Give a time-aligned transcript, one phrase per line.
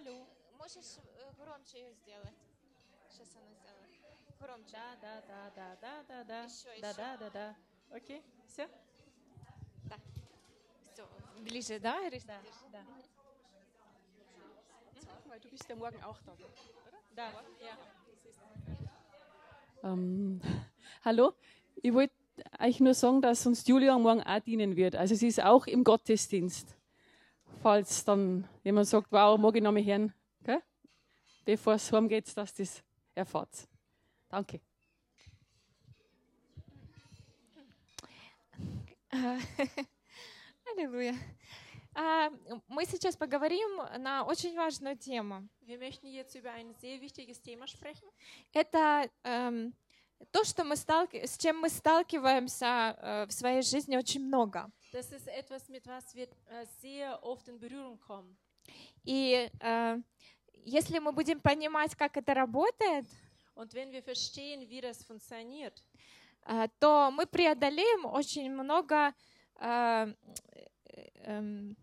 [0.00, 0.26] Hallo.
[0.58, 2.34] Можешь э, громче ее сделать?
[3.08, 3.90] Сейчас она сделает.
[4.40, 4.72] Громче.
[4.72, 6.42] Да, да, да, да, да, да, да.
[6.44, 6.96] Еще, Да, еще.
[6.96, 7.56] да, да, да.
[7.90, 8.68] Окей, все?
[9.84, 9.96] Да.
[10.92, 11.08] Все,
[11.40, 12.06] ближе, да?
[12.06, 12.24] Ириш?
[12.24, 12.40] Да,
[12.72, 12.82] да.
[15.28, 16.32] Weil du bist ja morgen auch da.
[17.14, 17.76] Да, ja.
[19.82, 20.40] Ähm,
[21.04, 21.34] hallo,
[21.82, 22.14] ich wollte
[22.58, 24.96] euch nur sagen, dass uns Julia morgen auch dienen wird.
[24.96, 26.76] Also sie ist auch im Gottesdienst.
[27.62, 30.12] Falls dann jemand sagt, wow, mag ich noch mal hören,
[30.44, 30.62] gell?
[31.44, 32.82] bevor es heimgeht, dass das
[33.14, 33.68] erfahrt.
[34.28, 34.60] Danke.
[40.72, 41.14] Аллилуйя.
[41.94, 42.30] А,
[42.68, 45.48] Мы сейчас поговорим на очень важную тему.
[45.62, 48.06] Wir möchten jetzt über ein sehr wichtiges Thema sprechen.
[48.52, 49.72] Это эм,
[50.31, 54.69] то, что мы сталки- с чем мы сталкиваемся э, в своей жизни очень много.
[54.93, 58.37] Das ist etwas, mit was wir äh, sehr oft in Berührung kommen.
[59.03, 60.01] И э,
[60.65, 63.05] если мы будем понимать, как это работает,
[63.55, 65.83] Und wenn wir verstehen, wie das funktioniert,
[66.45, 69.13] э, то мы преодолеем очень много
[69.59, 70.13] э,
[70.85, 71.75] э, эм,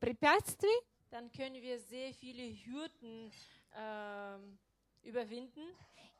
[0.00, 0.78] препятствий,
[1.10, 3.32] dann können wir sehr viele Hürden
[3.74, 4.58] ähm,
[5.02, 5.64] überwinden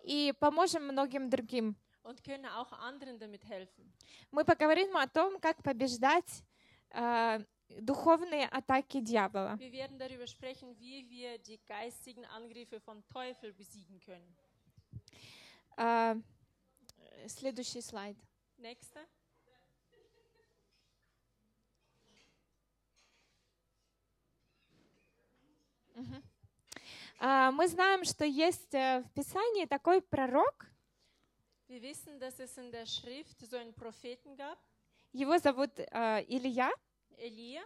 [0.03, 1.77] и поможем многим другим.
[4.31, 6.45] Мы поговорим о том, как побеждать
[6.91, 7.41] э,
[7.81, 9.59] духовные атаки дьявола.
[10.27, 10.75] Sprechen.
[15.77, 16.15] Э,
[17.29, 18.17] следующий слайд.
[18.59, 19.05] Nächster.
[25.97, 26.03] А,
[27.19, 30.67] Мы знаем, что есть э, в Писании такой пророк,
[31.69, 34.59] Wir wissen, dass es in der Schrift so einen Propheten gab,
[35.13, 36.71] его зовут э, Илья.
[37.19, 37.63] Elia,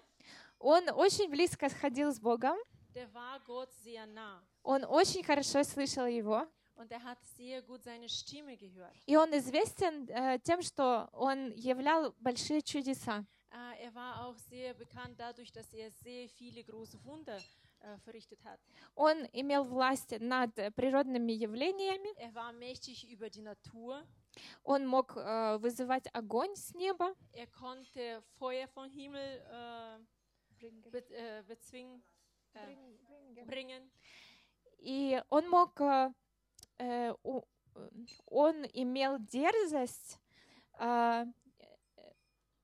[0.58, 2.56] Он очень близко сходил с Богом,
[2.94, 6.46] der war Gott sehr nah он очень хорошо слышал его,
[6.76, 8.94] und er hat sehr gut seine Stimme gehört.
[9.06, 13.26] и он известен э, тем, что он являл большие чудеса.
[13.52, 17.40] Äh, er war auch sehr bekannt dadurch, dass er sehr viele große Wunder äh,
[18.04, 18.60] verrichtet hat.
[18.94, 24.04] Он имел власть над э, природными явлениями, Er war mächtig über die Natur.
[24.64, 29.98] он мог э, вызывать огонь с неба, Er konnte Feuer vom Himmel äh,
[30.90, 32.02] be äh, bezwingen,
[32.54, 33.90] äh, bringen.
[34.78, 36.12] и он мог, э,
[36.78, 37.40] э, э,
[38.26, 40.18] он имел дерзость
[40.78, 41.24] э,
[41.58, 42.12] э,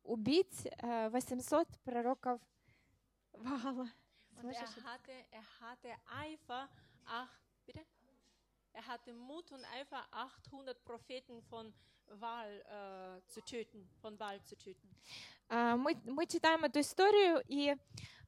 [0.02, 2.40] убить э, 800 пророков
[3.32, 3.88] Ваала.
[4.35, 6.69] Und er hatte, er hatte Eifer,
[7.05, 7.29] ach,
[7.65, 7.85] bitte?
[8.73, 11.73] Er hatte Mut und Eifer, 800 Propheten von
[12.07, 14.89] Wahl äh, zu töten, von Wahl zu töten.
[15.49, 17.75] А, Мы, мы читаем эту историю, и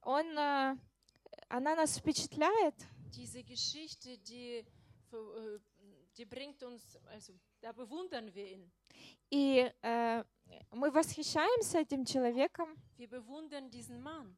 [0.01, 0.75] он, э,
[1.49, 2.75] она нас впечатляет,
[3.15, 4.65] Diese Geschichte, die,
[5.09, 5.59] ver- äh,
[6.17, 8.71] die bringt uns, also da bewundern wir ihn.
[9.30, 10.24] И э,
[10.72, 14.34] мы восхищаемся этим человеком, Wir bewundern diesen Mann.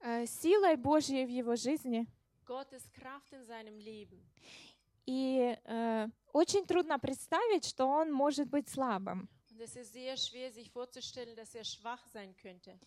[0.00, 2.06] э, силой Божьей в его жизни.
[2.46, 4.20] Gottes Kraft in seinem Leben.
[5.06, 9.28] И э, очень трудно представить, что он может быть слабым.
[9.50, 12.78] Und es ist sehr schwer, sich vorzustellen, dass er schwach sein könnte.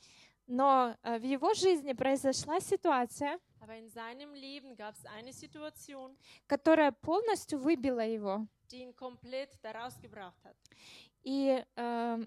[0.47, 6.15] Но э, в его жизни произошла ситуация, Aber in seinem Leben gab es eine Situation,
[6.47, 8.47] которая полностью выбила его.
[8.71, 10.55] die ihn komplett daraus gebracht hat.
[11.23, 12.25] И э,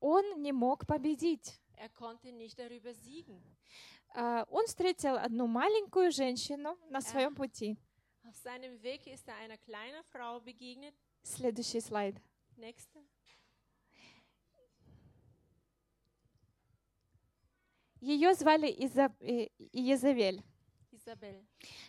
[0.00, 1.60] он не мог победить.
[1.76, 3.42] Er konnte nicht darüber siegen.
[4.14, 7.76] Э, он встретил одну маленькую женщину на своем пути.
[8.24, 10.94] Auf seinem Weg ist er einer kleinen Frau begegnet.
[11.22, 12.16] Следующий слайд.
[12.56, 13.00] Nächste.
[18.00, 20.42] Ее звали Иза- э, Иезавель.
[20.92, 21.44] Isabel.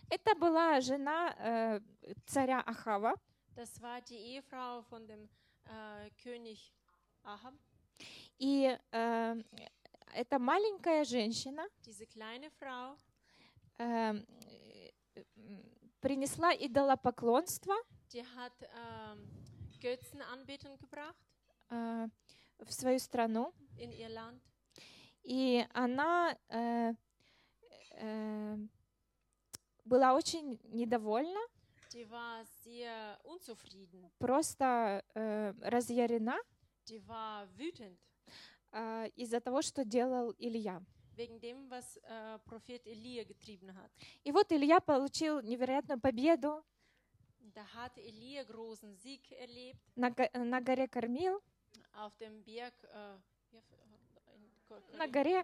[0.09, 1.79] Это была жена э,
[2.25, 3.15] царя Ахава.
[3.55, 5.27] Das war die Ehefrau von dem
[6.23, 6.73] König
[7.23, 7.53] Ahab.
[8.39, 9.43] И э,
[10.13, 11.67] эта маленькая женщина
[12.59, 12.97] Frau
[13.79, 14.13] э,
[15.15, 15.23] э,
[15.99, 17.75] принесла идолопоклонство
[18.13, 18.53] die hat
[19.79, 21.15] Götzenanbetung gebracht
[21.69, 22.07] э,
[22.59, 23.53] в свою страну.
[23.77, 24.41] in ihr Land.
[25.23, 26.93] И она э,
[27.91, 28.57] э,
[29.83, 31.39] была очень недовольна,
[31.97, 34.11] Die war sehr unzufrieden.
[34.19, 36.37] просто э, разъярена
[36.89, 37.97] Die war wütend
[38.71, 40.81] э, из-за того, что делал Илья.
[41.15, 43.89] wegen dem, was äh, Prophet Elia getrieben hat.
[44.23, 46.63] И вот Илья получил невероятную победу
[47.55, 51.41] Da hat Elia großen Sieg erlebt на, на горе Кормил,
[51.95, 52.73] auf dem Berg.
[52.83, 53.17] Äh,
[54.97, 55.43] на горе, э,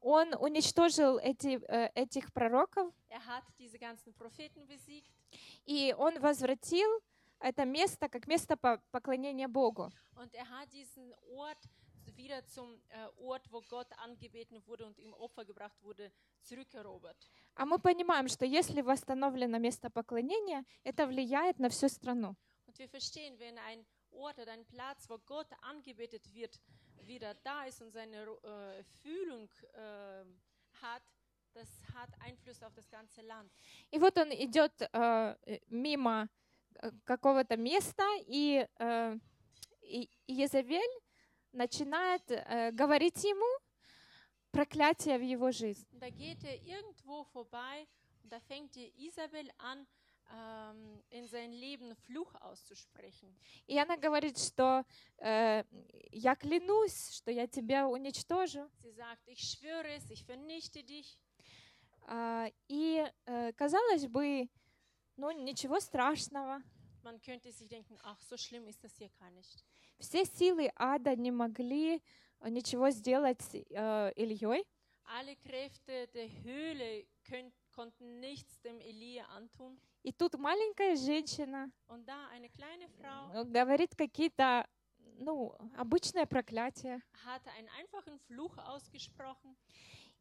[0.00, 3.20] он уничтожил эти, э, этих пророков, Er
[5.66, 6.88] и он возвратил
[7.40, 9.90] это место как место по- поклонения Богу.
[10.34, 10.48] er
[12.16, 16.12] wieder zum äh, Ort, wo Gott angebeten wurde und ihm Opfer gebracht wurde,
[16.42, 17.16] zurückerobert.
[17.56, 22.36] А мы понимаем, что если восстановлено место поклонения, это влияет на всю страну.
[22.66, 26.60] Und wir verstehen, wenn ein Ort oder ein Platz, wo Gott angebetet wird,
[27.02, 30.24] wieder da ist und seine äh, Fühlung äh,
[30.80, 31.02] hat,
[31.52, 33.50] das hat Einfluss auf das ganze Land.
[33.90, 36.28] И вот он идет э, э, мимо
[36.82, 39.18] э, какого-то места, и, э,
[39.82, 41.00] и Езавель
[41.52, 43.60] начинает э, говорить ему
[44.50, 45.86] проклятие в его жизнь.
[45.92, 47.86] Da geht er irgendwo vorbei
[48.34, 49.86] da fängt die Isabel an, ähm,
[51.10, 53.34] in sein Leben Fluch auszusprechen.
[53.66, 54.84] И она говорит, что
[55.18, 55.62] э,
[56.10, 58.68] я клянусь, что я тебя уничтожу.
[58.82, 61.18] Sie sagt, ich schwöre es, ich vernichte dich.
[62.06, 64.48] А, и э, казалось бы,
[65.16, 66.62] ну ничего страшного.
[67.02, 69.64] Man könnte sich denken, ach, so schlimm ist das hier gar nicht.
[69.98, 72.02] Все силы ада не могли
[72.40, 74.64] э, ничего сделать э, Ильей.
[75.04, 79.78] Alle Kräfte der Höhle könnt, konnten nichts dem Elia antun.
[80.04, 84.66] И тут маленькая женщина э, говорит какие-то,
[85.18, 87.00] ну, обычное проклятие.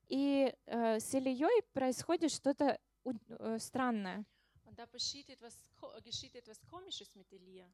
[0.10, 4.26] И э, с Ильей происходит что-то э, странное.
[4.66, 7.68] Und da geschieht etwas, ko- geschieht etwas Komisches mit Elia.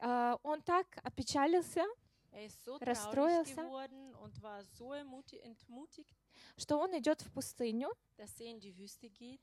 [0.00, 1.84] Э, он так опечалился,
[2.32, 3.54] Er ist so Расстроился.
[3.62, 6.12] geworden und war so entmutigt,
[6.58, 7.88] что он идет в пустыню.
[8.16, 9.40] dass er in die Wüste geht.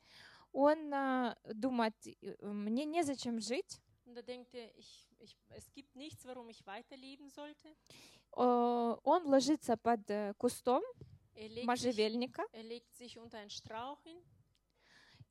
[0.52, 3.80] Он э, думает, «Э, мне незачем жить.
[4.06, 7.70] Und denkt er, ich, ich, es gibt nichts, warum ich weiterleben sollte.
[8.36, 10.84] Э, он ложится под э, кустом
[11.34, 12.44] Er legt, sich, можжевельника.
[12.52, 14.18] er legt sich unter einen Strauch hin.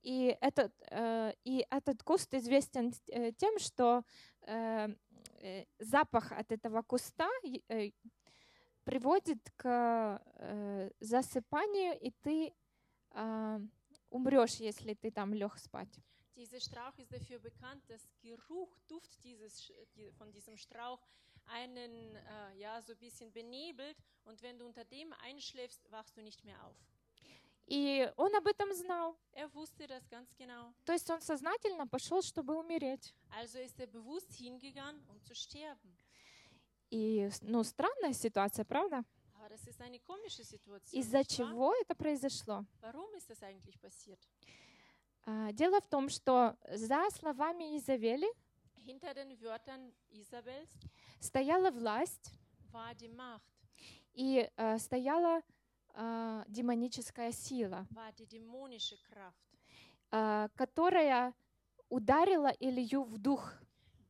[0.03, 2.93] И этот, э, и этот куст известен
[3.37, 4.03] тем, что
[4.47, 4.89] э,
[5.79, 7.29] запах от этого куста
[7.69, 7.91] э,
[8.85, 12.55] приводит к э, засыпанию, и ты
[13.13, 13.61] э,
[14.11, 16.01] умрешь, если ты там лег спать.
[16.37, 19.73] Dieser Strauch ist dafür bekannt, dass Geruch, Duft dieses,
[20.17, 21.01] von diesem Strauch
[21.47, 26.23] einen äh, ja, so ein bisschen benebelt und wenn du unter dem einschläfst, wachst du
[26.23, 26.77] nicht mehr auf.
[27.67, 29.17] И он об этом знал.
[29.33, 30.75] Er wusste das ganz genau.
[30.85, 33.15] То есть он сознательно пошел, чтобы умереть.
[33.39, 35.97] Also ist er bewusst hingegangen, um zu sterben.
[36.91, 39.05] И, ну, странная ситуация, правда?
[40.95, 42.65] Из-за чего это произошло?
[45.27, 48.29] А, Дело в том, что за словами Изавели
[51.21, 52.33] стояла власть
[54.15, 55.43] и э, стояла
[55.95, 57.87] э, демоническая сила,
[60.13, 61.35] э, которая
[61.89, 63.53] ударила Илью в дух,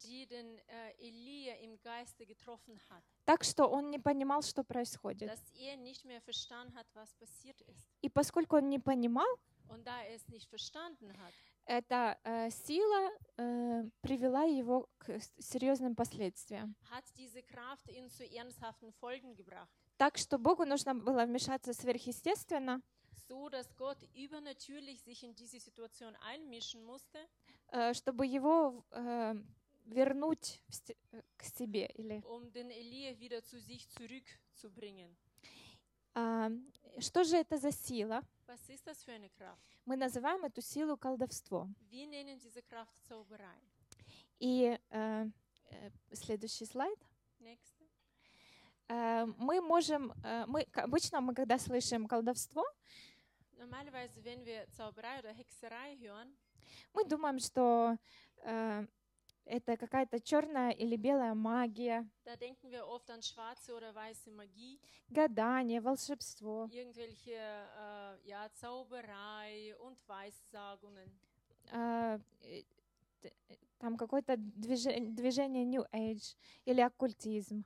[0.03, 5.29] die den äh, Elia im Geiste getroffen hat, так что он не понимал, что происходит.
[5.29, 7.89] dass er nicht mehr verstanden hat, was passiert ist.
[8.03, 9.27] И поскольку он не понимал,
[9.69, 11.33] Und da er es nicht verstanden hat,
[11.67, 16.75] эта э, сила э, привела его к серьезным последствиям.
[16.91, 19.71] hat diese Kraft ihn zu ernsthaften Folgen gebracht.
[19.99, 22.81] Так что Богу нужно было вмешаться сверхъестественно,
[23.29, 27.19] So dass Gott übernatürlich sich in diese Situation einmischen musste,
[27.69, 29.35] э, чтобы его э,
[29.85, 30.63] вернуть
[31.13, 31.87] э, к себе.
[31.95, 35.17] Или, um den Elia wieder zu sich zurückzubringen.
[36.15, 36.51] а,
[36.99, 38.23] что же это за сила?
[38.47, 39.63] Was ist das für eine Kraft?
[39.87, 41.69] Мы называем эту силу колдовство.
[41.91, 43.61] Wir nennen diese Kraft Zauberei.
[44.41, 45.27] И э,
[45.71, 46.99] э, следующий слайд.
[47.39, 47.85] Nächste.
[48.89, 52.65] Э, мы можем, э, мы обычно мы когда слышим колдовство,
[53.57, 56.35] Normalerweise, wenn wir Zauberei oder Hexerei hören,
[56.95, 57.99] мы думаем, что
[58.43, 58.87] э,
[59.45, 64.79] это какая-то черная или белая магия, da denken wir oft an schwarze oder weiße Magie,
[65.09, 66.69] гадание, волшебство.
[66.71, 71.11] irgendwelche äh, ja, Zauberei und Weissagungen.
[71.73, 72.63] э, э,
[73.23, 73.31] э,
[73.79, 77.65] там какое-то движе- движение New Age или оккультизм,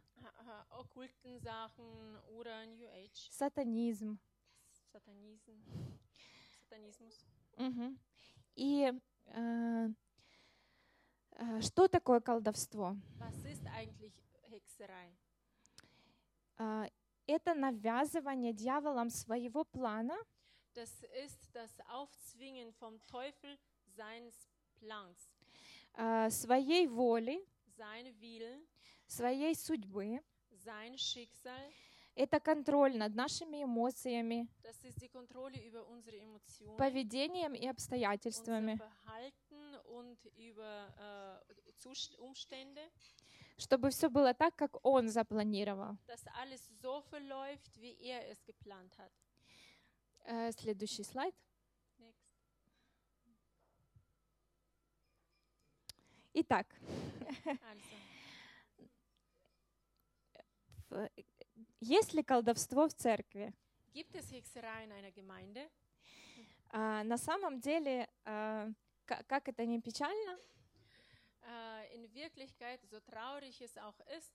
[0.70, 4.18] okkulten Sachen oder New Age, сатанизм.
[4.92, 5.58] Satanism,
[6.70, 7.24] Satanismus.
[7.56, 7.98] Мгм.
[8.56, 8.92] И э,
[9.26, 9.88] э,
[11.60, 12.96] что такое колдовство?
[16.56, 16.86] А,
[17.26, 20.16] Это навязывание дьяволом своего плана
[20.74, 23.56] Das ist das Aufzwingen vom Teufel
[23.96, 24.34] seines
[24.80, 25.30] Plans,
[25.92, 27.38] а, своей воли,
[27.76, 28.66] sein Willen,
[29.06, 30.20] своей судьбы
[30.64, 31.72] sein Schicksal
[32.16, 34.48] Это контроль над нашими эмоциями,
[36.78, 38.80] поведением и обстоятельствами,
[39.94, 42.80] und über äh, Umstände,
[43.58, 45.96] чтобы все было так, как Он запланировал.
[46.06, 49.12] dass alles so verläuft, wie er es geplant hat.
[50.26, 51.34] Э, Следующий слайд.
[51.98, 52.24] Next.
[56.34, 56.66] Итак,
[60.90, 61.08] Also,
[61.80, 63.52] есть ли колдовство в церкви?
[63.92, 65.68] gibt es Hexerei in einer Gemeinde?
[66.70, 68.74] А, на самом деле, а, ка-
[69.04, 70.38] как это не печально,
[71.46, 74.32] Äh, in Wirklichkeit, so traurig es auch ist,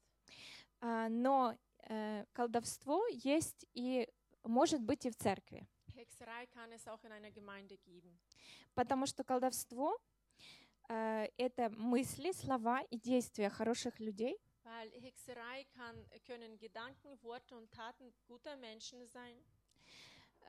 [0.81, 1.57] а, но
[1.87, 4.07] э, колдовство есть и
[4.43, 5.67] может быть и в церкви.
[5.95, 8.19] Hexerei kann es auch in einer Gemeinde geben.
[8.75, 9.97] Потому что колдовство
[10.87, 17.71] э, это мысли, слова и действия хороших людей, Weil Hexerei kann, können Gedanken, Worte und
[17.71, 19.35] Taten guter Menschen sein,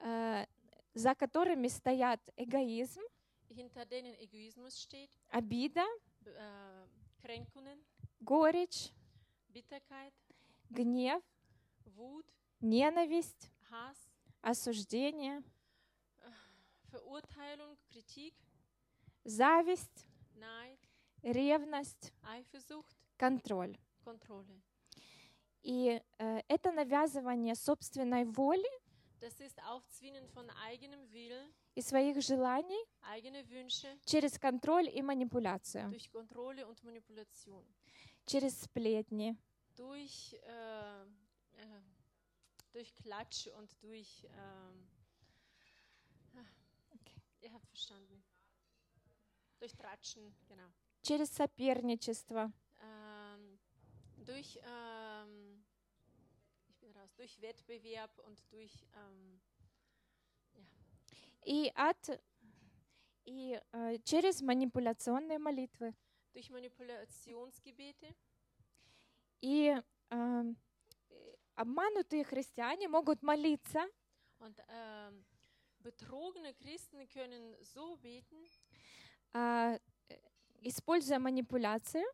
[0.03, 0.45] э,
[0.93, 3.01] за которыми стоят эгоизм,
[3.55, 5.85] hinter denen Egoismus steht, обида,
[6.25, 7.85] äh, Kränkungen,
[8.21, 8.93] горечь,
[9.49, 10.15] Bitterkeit,
[10.71, 11.23] гнев,
[11.97, 12.27] Wut,
[12.61, 13.99] ненависть, Hass,
[14.43, 15.43] осуждение,
[16.91, 18.35] Verurteilung, Kritik,
[19.25, 20.79] зависть, Neid,
[21.23, 23.77] ревность, Eifersucht, контроль.
[24.05, 24.61] Kontrolle.
[25.63, 28.67] И э, это навязывание собственной воли
[29.21, 32.85] Das ist Aufzwingen von eigenem Willen, и своих желаний
[33.49, 35.91] Wünsche через контроль и манипуляцию,
[38.27, 39.37] через сплетни,
[39.77, 41.05] durch, äh,
[41.57, 41.83] äh,
[42.73, 44.89] durch Klatsch und durch, ähm,
[46.35, 46.45] ah,
[46.95, 47.21] Okay.
[47.41, 48.23] ihr habt verstanden,
[49.59, 50.69] durch Tratschen, genau,
[51.03, 53.59] через соперничество, ähm,
[54.25, 55.65] durch, ähm,
[56.69, 59.41] ich bin raus, durch Wettbewerb und durch, ähm,
[61.45, 62.21] и от
[63.25, 65.95] и э, через манипуляционные молитвы.
[66.33, 68.15] durch Manipulationsgebete.
[69.41, 69.75] И
[70.11, 70.55] э,
[71.55, 73.87] обманутые христиане могут молиться,
[74.39, 75.25] Und ähm,
[75.81, 78.39] betrogene Christen können so beten,
[79.35, 79.79] э,
[80.63, 82.05] используя манипуляцию,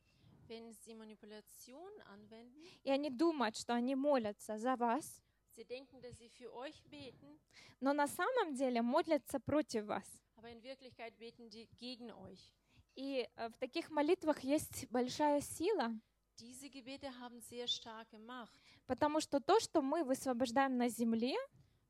[0.48, 2.64] wenn sie Manipulation anwenden.
[2.84, 5.22] и они думают, что они молятся за вас,
[5.56, 7.38] Sie denken, dass sie für euch beten,
[7.80, 10.04] но на самом деле молятся против вас.
[10.36, 12.52] aber in Wirklichkeit beten die gegen euch.
[12.94, 15.92] И э, в таких молитвах есть большая сила,
[16.38, 21.34] Diese Gebete haben sehr starke Macht, потому что то, что мы высвобождаем на земле,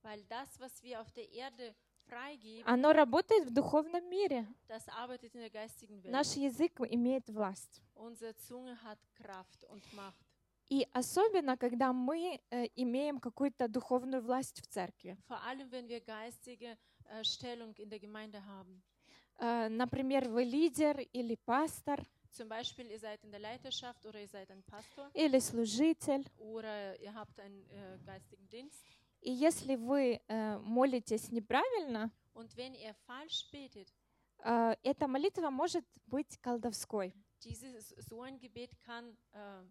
[0.05, 1.75] weil das, was wir auf der Erde
[2.09, 4.47] freigeben, оно работает в духовном мире.
[4.69, 6.13] das arbeitet in der geistigen Welt.
[6.13, 7.83] Наш язык имеет власть.
[7.97, 10.25] Unsere Zunge hat Kraft und Macht.
[10.69, 15.17] И особенно, когда мы э, имеем какую-то духовную власть в церкви.
[15.29, 18.83] Vor allem, wenn wir geistige äh, Stellung in der Gemeinde haben.
[19.39, 24.29] Э, например, вы лидер или пастор Zum Beispiel, ihr seid in der Leiterschaft oder ihr
[24.29, 26.25] seid ein Pastor или служитель.
[26.39, 28.83] oder ihr habt einen äh, geistigen Dienst.
[29.23, 33.89] И если вы э, молитесь неправильно, Und wenn ihr falsch betet,
[34.45, 37.15] э, эта молитва может быть колдовской.
[37.43, 39.63] dieses, so ein Gebet kann äh,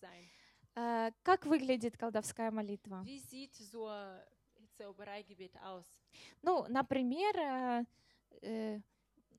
[0.00, 0.28] sein.
[0.76, 3.02] Э, как выглядит колдовская молитва?
[3.04, 5.86] Wie sieht so ein Zaubereigebet aus?
[6.42, 7.84] Ну, например, э,
[8.42, 8.80] э,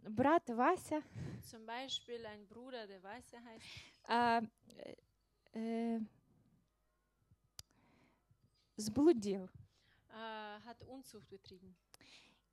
[0.04, 1.02] брат Вася
[1.44, 3.66] Zum Beispiel ein Bruder, der Weiße heißt,
[4.04, 4.42] а,
[4.78, 4.96] э,
[5.54, 6.00] э,
[8.78, 9.50] сблудил.
[10.10, 11.76] äh, hat Unzucht betrieben.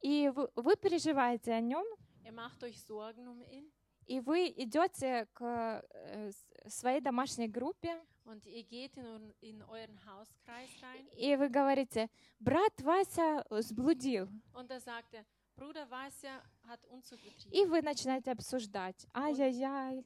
[0.00, 1.84] И вы, вы переживаете о нем,
[2.24, 3.70] Ihr macht euch Sorgen um ihn
[4.08, 6.30] и вы идете к э,
[6.66, 12.72] своей домашней группе, und ihr geht in, in euren Hauskreis rein и вы говорите, брат
[12.82, 14.28] Вася сблудил.
[14.54, 15.24] und da sagt er,
[15.56, 16.42] Bruder Unzucht
[17.50, 19.06] И вы начинаете обсуждать.
[19.14, 20.04] Ай-яй-яй.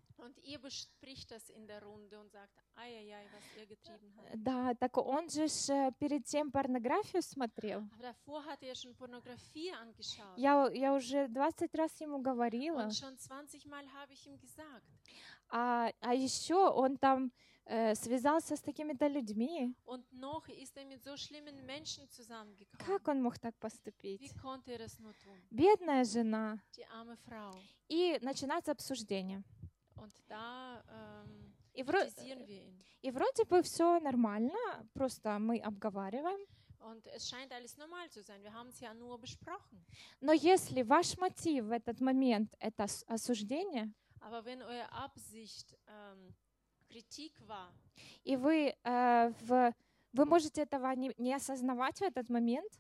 [4.25, 4.37] Er.
[4.37, 7.81] Да, так он же э, перед тем порнографию смотрел.
[8.01, 8.15] Er.
[10.37, 12.85] Я, я уже 20 раз ему говорила.
[12.85, 14.87] Und schon 20 Mal habe ich ihm gesagt.
[15.49, 17.52] А, а еще он там э,
[17.95, 19.75] связался с такими-то людьми.
[19.87, 22.87] Und noch ist er mit so schlimmen Menschen zusammengekommen.
[22.87, 24.37] Как он мог так Wie поступить?
[24.41, 25.39] konnte er das nur tun?
[25.51, 26.59] Бедная жена.
[26.77, 27.53] Die arme Frau.
[27.89, 29.43] И начинается обсуждение.
[29.97, 32.07] Und da ähm, И, вро-
[33.03, 34.53] и вроде бы все нормально,
[34.93, 36.41] просто мы обговариваем.
[36.81, 38.43] Und es scheint alles normal zu sein.
[38.43, 39.85] Wir haben es ja nur besprochen.
[40.21, 46.35] Но если ваш мотив в этот момент это осуждение, Aber wenn eure Absicht ähm.
[48.25, 49.75] И вы, э, в,
[50.13, 52.73] вы можете этого не, не осознавать в этот момент,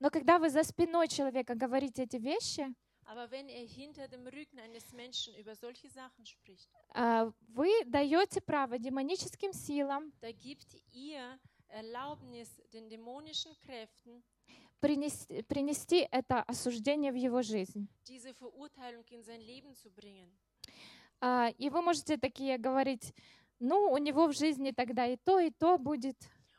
[0.00, 2.74] но когда вы за спиной человека говорите эти вещи,
[3.06, 8.40] Aber wenn er hinter dem Rücken eines Menschen über solche Sachen spricht, э, вы даете
[8.40, 14.22] право демоническим силам da gibt ihr Erlaubnis den dämonischen Kräften,
[14.80, 17.88] принести, принести это осуждение в его жизнь.
[21.20, 23.14] А, И вы можете такие говорить,
[23.58, 26.16] ну, у него в жизни тогда и то, и то будет.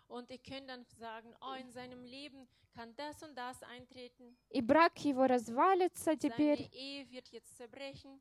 [0.08, 4.60] Und ihr könnt dann sagen, oh, in seinem Leben kann das und das eintreten, И
[4.62, 6.70] брак его развалится seine теперь.
[6.74, 8.20] Ehe wird jetzt zerbrechen.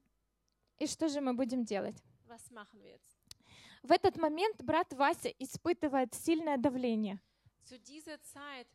[0.78, 1.96] И что же мы будем делать?
[2.28, 3.18] Was machen wir jetzt?
[3.82, 7.18] В этот момент брат Вася испытывает сильное давление.
[7.64, 8.68] Zu dieser Zeit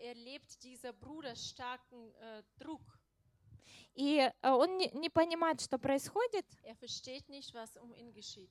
[0.00, 2.80] erlebt dieser Bruder starken äh, Druck.
[3.94, 8.50] И э, он не, понимает, что происходит, Er versteht nicht, was um ihn geschieht.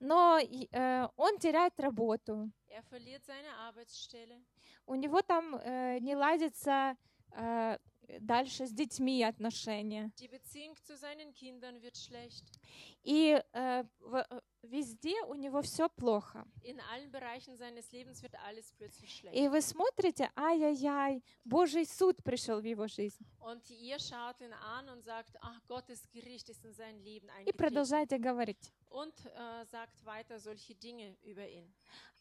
[0.00, 2.50] но э, он теряет работу.
[2.68, 4.40] Er verliert seine Arbeitsstelle.
[4.86, 6.96] У него там э, не ладится
[7.32, 7.78] э,
[8.20, 10.10] дальше с детьми отношения.
[10.18, 12.44] Die Beziehung zu seinen Kindern wird schlecht.
[13.04, 16.44] И э, в- э, везде у него все плохо.
[16.62, 19.34] In allen Bereichen seines Lebens wird alles plötzlich schlecht.
[19.34, 23.24] И вы смотрите, ай-яй-яй, Божий суд пришел в его жизнь.
[23.40, 27.52] Und ihr schaut ihn an und sagt, ach, Gottes Gericht ist in sein Leben И
[27.52, 28.72] продолжаете говорить.
[28.90, 31.72] Und äh, sagt weiter solche Dinge über ihn.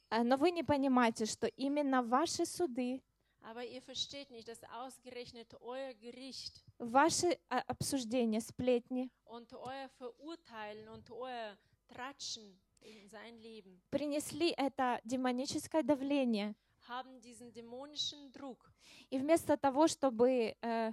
[0.09, 3.01] А, Но вы не понимаете, что именно ваши суды,
[3.49, 10.89] Aber ihr versteht nicht, dass ausgerechnet euer Gericht ваши а, обсуждения, сплетни und euer Verurteilen
[10.89, 16.55] und euer Tratschen in sein Leben принесли это демоническое давление.
[16.89, 18.69] haben diesen dämonischen Druck,
[19.09, 20.91] И вместо того, чтобы э,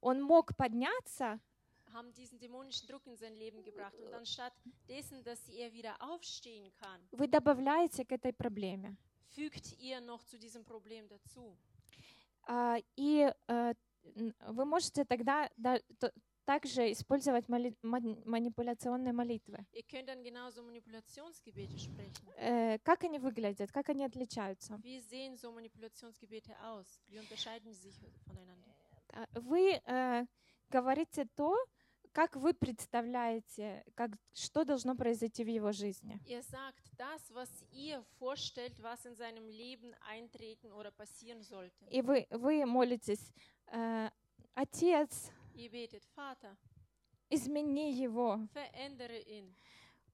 [0.00, 1.38] он мог подняться,
[1.92, 3.94] haben diesen dämonischen Druck in sein Leben gebracht.
[4.00, 4.52] Und anstatt
[4.88, 8.96] dessen, dass er wieder aufstehen kann, вы добавляете к этой проблеме.
[9.30, 11.56] fügt ihr noch zu diesem Problem dazu.
[12.48, 13.74] А, И э,
[14.46, 15.50] вы можете тогда
[16.46, 19.66] также использовать моли- мани- манипуляционные молитвы.
[22.38, 24.80] Э, Как они выглядят, как они отличаются?
[29.12, 30.26] А, Вы э,
[30.70, 31.54] говорите то,
[32.18, 36.18] как вы представляете, как, что должно произойти в его жизни.
[36.26, 41.86] Ihr sagt das, was ihr vorstellt, was in seinem Leben eintreten oder passieren sollte.
[41.88, 43.32] И вы, вы молитесь,
[43.68, 44.10] э,
[44.54, 46.56] Отец, Ihr betet, Vater,
[47.30, 49.54] измени его, verändere ihn.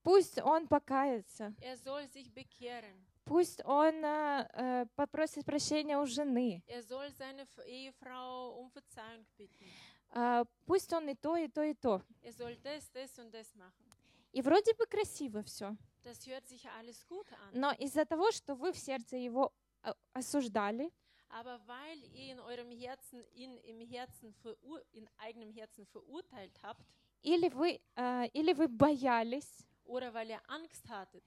[0.03, 3.03] пусть он покается, Er soll sich bekehren.
[3.23, 9.65] пусть он э, э, попросит прощения у жены, Er soll seine Ehefrau um Verzeihung bitten.
[10.11, 12.01] Э, пусть он и то, и то, и то.
[12.23, 13.85] Er soll das, das und das machen.
[14.33, 17.51] И вроде бы красиво все, Das hört sich alles gut an.
[17.53, 19.51] но из-за того, что вы в сердце его
[19.83, 20.91] э, осуждали,
[21.29, 26.85] Aber weil ihr in eurem Herzen, ihn im Herzen verur in eigenem Herzen verurteilt habt,
[27.23, 31.23] или вы, э, или вы боялись, oder weil ihr Angst hattet,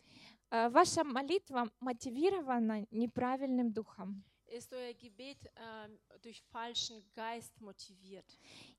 [0.51, 4.23] э, ваша молитва мотивирована неправильным духом.
[4.49, 8.27] Ist euer Gebet ähm, durch falschen Geist motiviert.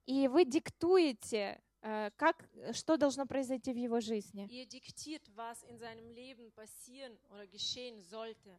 [0.05, 4.47] И вы диктуете, э, как, что должно произойти в его жизни.
[4.49, 8.57] Ihr diktiert, was in seinem Leben passieren oder geschehen sollte,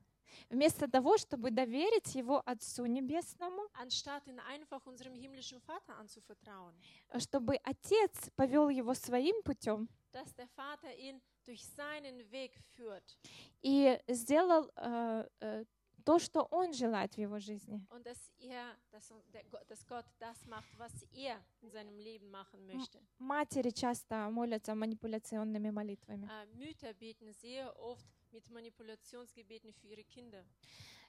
[0.48, 6.74] Вместо того, чтобы доверить его Отцу Небесному, anstatt ihn einfach unserem himmlischen Vater anzuvertrauen,
[7.18, 13.16] чтобы Отец повел его своим путем dass der Vater ihn durch seinen Weg führt
[13.62, 15.64] и сделал э, э,
[16.00, 17.80] то, что он желает в его жизни.
[17.90, 22.30] und dass er, dass, der Gott- dass Gott das macht, was er in seinem Leben
[22.30, 23.00] machen möchte.
[23.18, 26.26] Матери часто молятся манипуляционными молитвами.
[26.28, 30.44] Äh, Mütter beten sehr oft mit Manipulationsgebeten für ihre Kinder.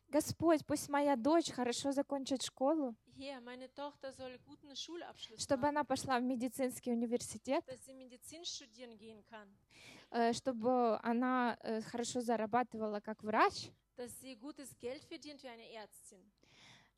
[0.10, 2.96] Господь, пусть моя дочь хорошо закончит школу,
[5.38, 7.64] чтобы она пошла в медицинский университет,
[10.12, 13.70] э, чтобы она э, хорошо зарабатывала как врач.
[14.02, 16.32] Dass sie gutes Geld verdient wie eine Ärztin,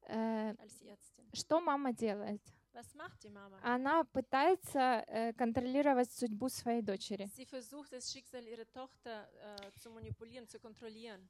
[0.05, 1.25] Э, als Ärztin.
[1.33, 2.41] Что мама делает?
[2.73, 3.57] Was macht die Mama?
[3.61, 7.27] Она пытается э, контролировать судьбу своей дочери.
[7.35, 11.29] Sie versucht, das Schicksal ihrer Tochter äh, zu manipulieren, zu kontrollieren.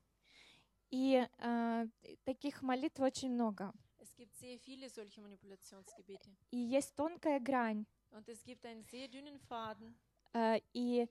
[0.91, 1.87] И э,
[2.25, 3.73] таких молитв очень много.
[3.99, 6.29] Es gibt sehr viele solche Manipulationsgebete.
[6.51, 7.85] И есть тонкая грань.
[8.11, 9.95] Und es gibt einen sehr dünnen Faden.
[10.33, 11.07] э, и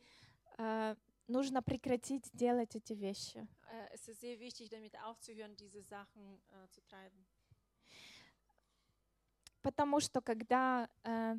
[0.58, 0.96] э,
[1.32, 3.46] нужно прекратить делать эти вещи.
[3.70, 7.26] Äh, es ist sehr wichtig, damit aufzuhören, diese Sachen äh, zu treiben.
[9.62, 11.36] Потому что когда э,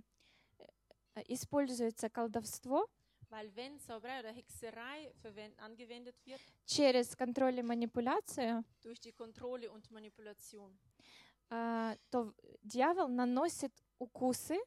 [1.15, 2.88] э, используется колдовство
[3.29, 5.12] Weil wenn Zauberei oder Hexerei
[5.58, 10.77] angewendet wird, через контроль и манипуляцию, durch die Kontrolle und Manipulation,
[11.49, 14.60] а, то дьявол наносит укусы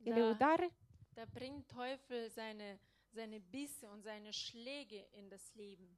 [0.00, 0.70] или da, удары
[1.14, 2.80] da bringt Teufel seine,
[3.12, 5.96] seine Bisse und seine Schläge in das Leben.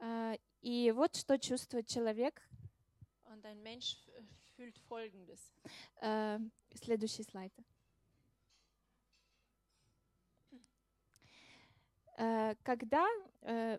[0.00, 2.42] А, И вот что чувствует человек.
[3.24, 3.96] Und ein Mensch
[4.56, 5.52] fühlt Folgendes.
[6.00, 6.38] Э,
[6.74, 7.52] Следующий слайд.
[12.16, 13.06] Э, Когда
[13.42, 13.78] э,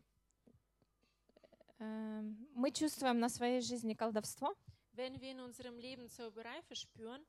[1.79, 2.21] э,
[2.55, 4.55] мы чувствуем на своей жизни колдовство,
[4.93, 7.25] Wenn wir in unserem Leben Zauberei verspüren,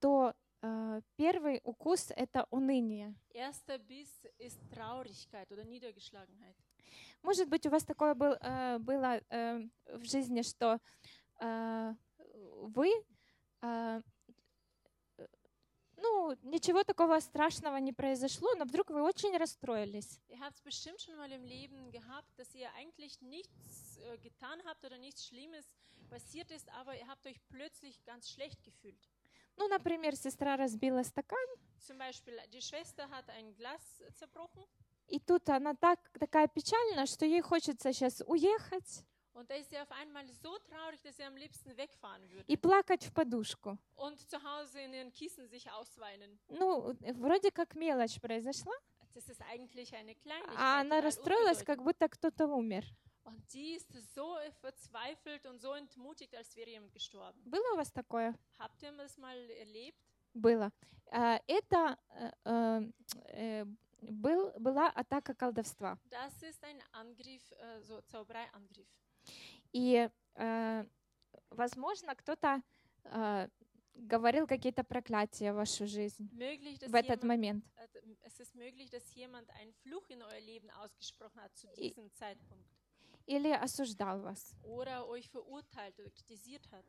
[0.00, 0.34] то э,
[1.16, 3.14] первый укус— это уныние.
[3.34, 6.56] erster Biss ist Traurigkeit oder Niedergeschlagenheit.
[7.22, 10.78] Может быть, у вас такое был, э, было э, в жизни, что
[11.40, 11.94] э,
[12.74, 12.90] вы,
[13.62, 14.02] э,
[15.96, 20.20] ну, ничего такого страшного не произошло, но вдруг вы очень расстроились.
[20.28, 24.60] Ihr habt es bestimmt schon mal im Leben gehabt, dass ihr eigentlich nichts äh, getan
[24.66, 25.64] habt oder nichts Schlimmes
[26.10, 29.08] passiert ist, aber ihr habt euch plötzlich ganz schlecht gefühlt.
[29.56, 31.38] Ну, например, сестра разбила стакан,
[31.78, 34.64] Zum Beispiel, die Schwester hat ein Glas äh, zerbrochen
[35.06, 39.78] и тут она так, такая печальная, что ей хочется сейчас уехать und da ist sie
[39.78, 43.76] auf einmal so traurig, dass sie am liebsten wegfahren würde и плакать в подушку.
[43.96, 46.38] und zu Hause in ihren Kissen sich ausweinen.
[46.48, 48.72] Ну, э, вроде как мелочь произошла,
[49.14, 50.56] Das ist eigentlich eine Kleinigkeit.
[50.56, 52.84] а она расстроилась, как будто кто-то умер.
[53.24, 57.40] Und die ist so verzweifelt und so entmutigt, als wäre jemand gestorben.
[57.44, 58.34] Было у вас такое?
[58.58, 59.98] Habt ihr das mal erlebt?
[60.34, 60.70] Было.
[61.10, 62.92] А, Это э, э,
[63.28, 63.64] э,
[64.02, 65.98] был, была атака колдовства.
[66.10, 68.88] Das ist ein Angriff, äh, so Zauberei-Angriff.
[69.72, 70.84] И, э,
[71.50, 72.62] возможно, кто-то
[73.04, 73.48] э,
[73.94, 77.64] говорил какие-то проклятия в вашу жизнь Möglich, в этот jemand, момент.
[77.76, 82.12] äh, es ist möglich, dass jemand einen Fluch in euer Leben ausgesprochen hat zu diesem
[82.12, 82.68] Zeitpunkt.
[83.26, 86.84] Или осуждал вас, Oder euch verurteilt oder kritisiert hat.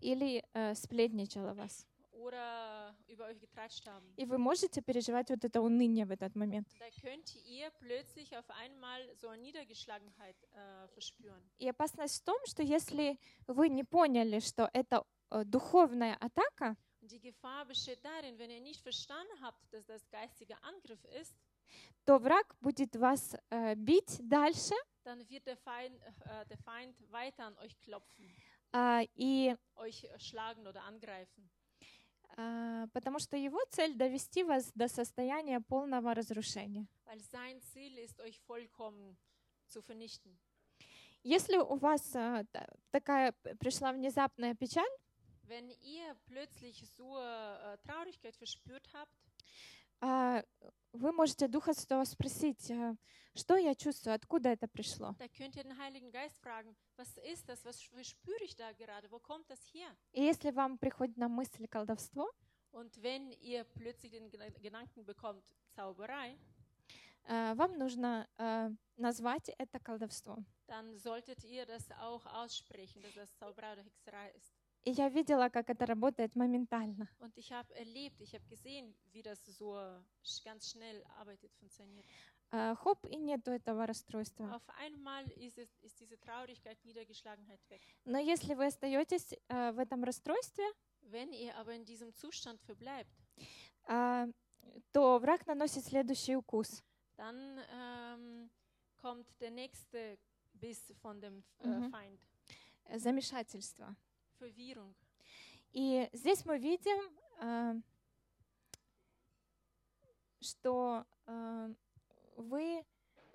[0.00, 1.86] или э, сплетничал о вас.
[2.12, 4.14] Oder über euch getratscht haben.
[4.16, 6.68] И вы можете переживать вот это уныние в этот момент.
[6.78, 11.42] Da könnt ihr plötzlich auf einmal so eine Niedergeschlagenheit äh, verspüren.
[11.58, 13.18] И опасность в том, что если
[13.48, 18.80] вы не поняли, что это э, духовная атака, die Gefahr besteht darin, wenn ihr nicht
[18.80, 21.34] verstanden habt, dass das geistiger Angriff ist,
[22.04, 27.46] то враг будет вас э, бить дальше, dann wird der Feind, äh, der Feind weiter
[27.46, 28.30] an euch klopfen,
[28.72, 31.48] а, и euch äh, schlagen oder angreifen.
[32.36, 36.86] а, потому что его цель довести вас до состояния полного разрушения.
[37.04, 39.16] Weil sein Ziel ist, euch vollkommen
[39.68, 40.36] zu vernichten.
[41.22, 44.90] Если у вас а, та- такая пришла внезапная печаль,
[45.46, 49.23] Wenn ihr plötzlich so äh, Traurigkeit verspürt habt, а,
[50.00, 52.96] вы можете Духа Святого спросить, а,
[53.34, 55.14] что я чувствую, откуда это пришло.
[60.12, 62.30] И если вам приходит на мысль колдовство,
[62.72, 65.44] Und wenn ihr plötzlich den Gena- Gedanken bekommt,
[65.76, 66.36] Zauberei,
[67.24, 70.44] а, вам нужно а, назвать это колдовством.
[70.66, 74.53] dann solltet ihr das auch aussprechen, dass das Zauberei oder Hexerei ist.
[74.84, 77.08] И я видела, как это работает моментально.
[77.20, 79.78] Und ich habe erlebt, ich habe gesehen, wie das so
[80.44, 82.04] ganz schnell arbeitet, funktioniert.
[82.50, 84.54] А, Хоп, и нету этого расстройства.
[84.54, 87.80] Auf einmal ist, es, ist diese Traurigkeit, Niedergeschlagenheit weg.
[88.04, 90.64] Но если вы остаетесь а, в этом расстройстве,
[91.10, 93.10] Wenn ihr aber in diesem Zustand verbleibt,
[93.88, 94.26] а,
[94.92, 96.82] то враг наносит следующий укус.
[97.16, 98.50] dann ähm,
[98.98, 100.18] kommt der nächste
[100.54, 101.90] Biss von dem äh, Mhm.
[101.90, 102.20] Feind.
[102.86, 103.96] э, Замешательство.
[104.38, 104.94] Verwirrung.
[105.72, 106.98] И здесь мы видим,
[107.40, 107.74] а,
[110.40, 111.70] что а,
[112.36, 112.84] вы,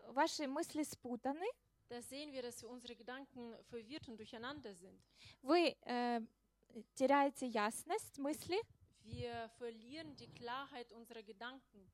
[0.07, 1.45] ваши мысли спутаны,
[1.89, 5.01] Da sehen wir, dass unsere Gedanken verwirrt und durcheinander sind.
[5.41, 6.21] вы э,
[6.93, 8.61] теряете ясность мысли.
[9.03, 11.89] Wir verlieren die Klarheit unserer Gedanken.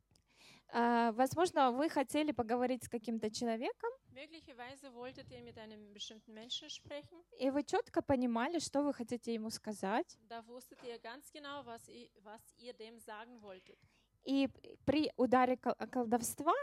[0.69, 6.69] А, возможно, вы хотели поговорить с каким-то человеком, Möglicherweise wolltet ihr mit einem bestimmten Menschen
[6.69, 7.21] sprechen.
[7.37, 10.17] и вы четко понимали, что вы хотите ему сказать.
[10.29, 13.77] Da wusstet ihr ganz genau, was ihr, was ihr dem sagen wolltet.
[14.23, 14.47] И
[14.85, 16.53] при ударе кол- колдовства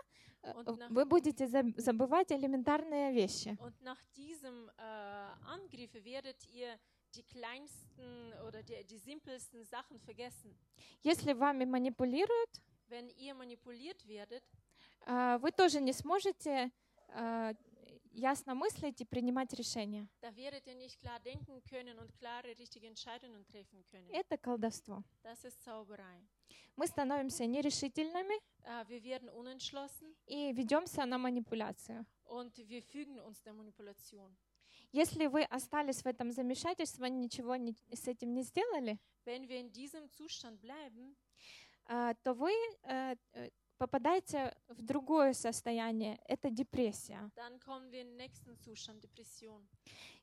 [0.42, 3.56] э, nach- вы будете заб- забывать элементарные вещи.
[3.60, 6.76] Und nach diesem äh, Angriff werdet ihr
[7.14, 10.56] die kleinsten oder die, die simpelsten Sachen vergessen.
[11.04, 12.60] Если вами манипулируют,
[12.92, 14.42] Wenn ihr manipuliert werdet,
[15.06, 16.70] а, вы тоже не сможете
[17.08, 17.54] а,
[18.12, 20.06] ясно мыслить и принимать решения.
[20.20, 24.10] Da werdet ihr nicht klar denken können und klare, richtige Entscheidungen treffen können.
[24.10, 25.02] Это колдовство.
[25.22, 26.20] Das ist Zauberei.
[26.76, 32.04] Мы становимся нерешительными Äh, wir werden unentschlossen и ведемся на манипуляцию.
[32.26, 34.36] und wir fügen uns der Manipulation.
[34.92, 39.72] Если вы остались в этом замешательстве, ничего не- с этим не сделали, Wenn wir in
[39.72, 41.31] diesem Zustand bleiben, а,
[41.86, 42.52] то вы
[42.84, 46.18] э, э, попадаете в другое состояние.
[46.28, 47.30] Это депрессия.
[47.34, 49.66] dann kommen wir in den nächsten Zustand, Depression.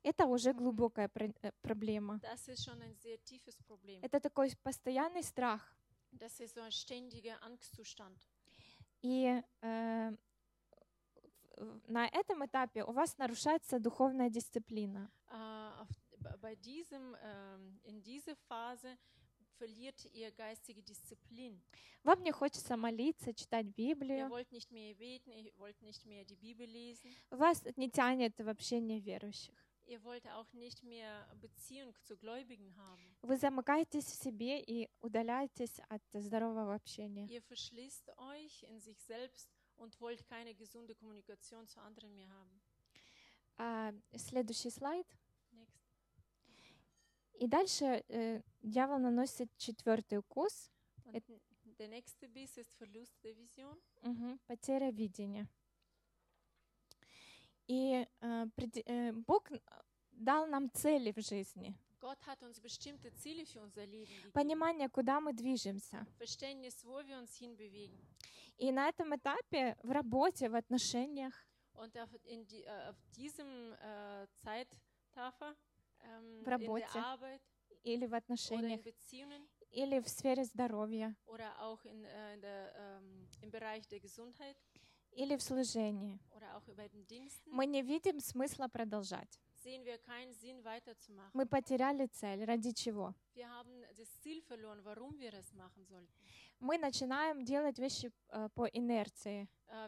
[0.03, 2.19] Это уже глубокая э, проблема.
[2.21, 4.01] Das ist schon ein sehr tiefes Problem.
[4.01, 5.61] Это такой постоянный страх.
[6.11, 8.17] Das ist so ein ständiger Angstzustand.
[9.01, 10.11] И э,
[11.87, 15.11] на этом этапе у вас нарушается духовная дисциплина.
[15.31, 15.87] Äh, auf,
[16.41, 18.97] bei diesem, ähm, in dieser Phase
[19.59, 21.61] verliert ihr geistige Disziplin.
[22.03, 24.29] Вам не хочется молиться, читать Ihr Библию.
[24.29, 27.11] wollt nicht mehr beten, ihr wollt nicht mehr die Bibel lesen.
[27.29, 29.53] Вас не тянет в общение верующих.
[29.85, 33.03] Ihr wollt auch nicht mehr Beziehung zu Gläubigen haben.
[33.21, 37.27] Вы замыкаетесь в себе и удаляетесь от здорового общения.
[37.27, 42.61] Ihr verschließt euch in sich selbst und wollt keine gesunde Kommunikation zu anderen mehr haben.
[43.57, 45.07] А, следующий слайд.
[47.39, 47.43] Next.
[47.43, 50.69] И дальше э, дьявол наносит четвертый укус.
[51.05, 51.39] Und Et- n-
[51.77, 53.77] der nächste Biss ist Verlust der Vision.
[54.01, 55.47] Мгм, потеря видения.
[57.67, 59.49] И э, преди- э, Бог
[60.11, 64.31] дал нам цели в жизни, Gott hat uns bestimmte Ziele für unser Leben gegeben.
[64.31, 66.05] понимание, куда мы движемся.
[66.17, 67.99] Verständnis, wo wir uns hinbewegen.
[68.57, 71.33] И на этом этапе в работе, в отношениях
[71.75, 75.55] Und auf, in die, äh, auf diesem äh, Zeittafel, ähm,
[76.43, 76.87] В работе.
[77.83, 78.81] или в отношениях,
[79.71, 83.27] или в сфере здоровья, äh, ähm,
[85.11, 86.19] или в служении,
[87.47, 89.39] мы не видим смысла продолжать.
[91.33, 92.45] Мы потеряли цель.
[92.45, 93.13] Ради чего?
[96.59, 99.47] Мы начинаем делать вещи э, по инерции.
[99.67, 99.87] Äh.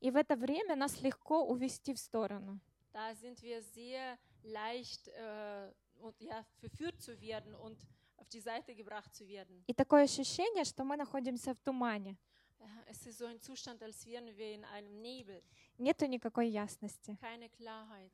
[0.00, 2.60] И в это время нас легко увести в сторону.
[2.92, 5.70] Da sind wir sehr leicht äh,
[6.00, 7.78] und, ja, verführt zu werden und
[8.16, 9.62] auf die Seite gebracht zu werden.
[9.66, 12.16] И такое ощущение, что мы находимся в тумане.
[12.58, 15.42] Äh, Es ist so ein Zustand, als wären wir in einem Nebel,
[15.78, 17.16] Нету никакой ясности.
[17.20, 18.10] keine Klarheit.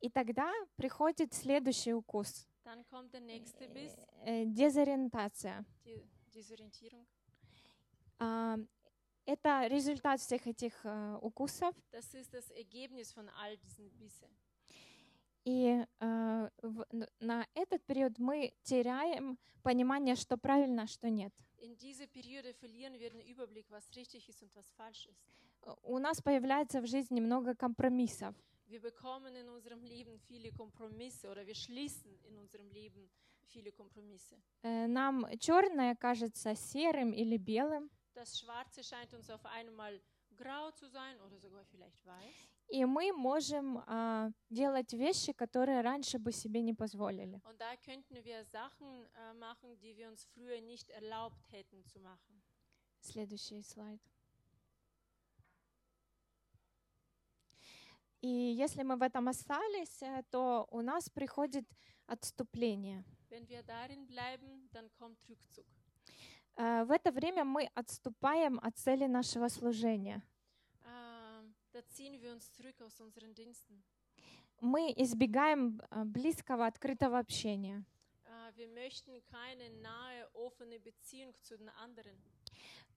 [0.00, 2.46] И тогда приходит следующий укус.
[2.64, 5.64] Dann kommt der nächste Biss, Э, Дезориентация.
[5.84, 6.02] die
[6.34, 7.06] Desorientierung.
[9.26, 11.74] А, Это результат всех этих э, укусов.
[11.92, 14.28] Das ist das Ergebnis von all diesen Bissen.
[15.44, 16.86] И э, в-
[17.20, 21.32] на этот период мы теряем понимание, что правильно, а что нет.
[21.58, 21.76] In
[22.12, 25.24] Periode verlieren wir den Überblick, was richtig ist und was falsch ist.
[25.62, 28.34] Э, У нас появляется в жизни много компромиссов.
[28.68, 33.08] Wir bekommen in unserem Leben viele Kompromisse oder wir schließen in unserem Leben
[33.48, 34.36] viele Kompromisse.
[34.62, 40.00] Э, Нам черное кажется серым или белым, Das Schwarze scheint uns auf einmal
[40.36, 42.48] grau zu sein oder sogar vielleicht weiß.
[42.68, 47.40] и мы можем а, делать вещи, которые раньше бы себе не позволили.
[47.44, 52.00] Und da könnten wir Sachen äh, machen, die wir uns früher nicht erlaubt hätten zu
[52.00, 52.42] machen.
[53.00, 54.00] Следующий слайд.
[58.22, 61.66] И если мы в этом остались, э, то у нас приходит
[62.06, 63.04] отступление.
[63.28, 65.66] Wenn wir darin bleiben, dann kommt Rückzug.
[66.56, 70.22] Э, В это время мы отступаем от цели нашего служения.
[70.84, 73.82] Ähm, da ziehen wir uns zurück aus unseren Diensten.
[74.60, 77.84] Мы избегаем э, близкого, открытого общения.
[78.24, 82.16] Äh, wir möchten keine nahe, offene Beziehung zu den anderen.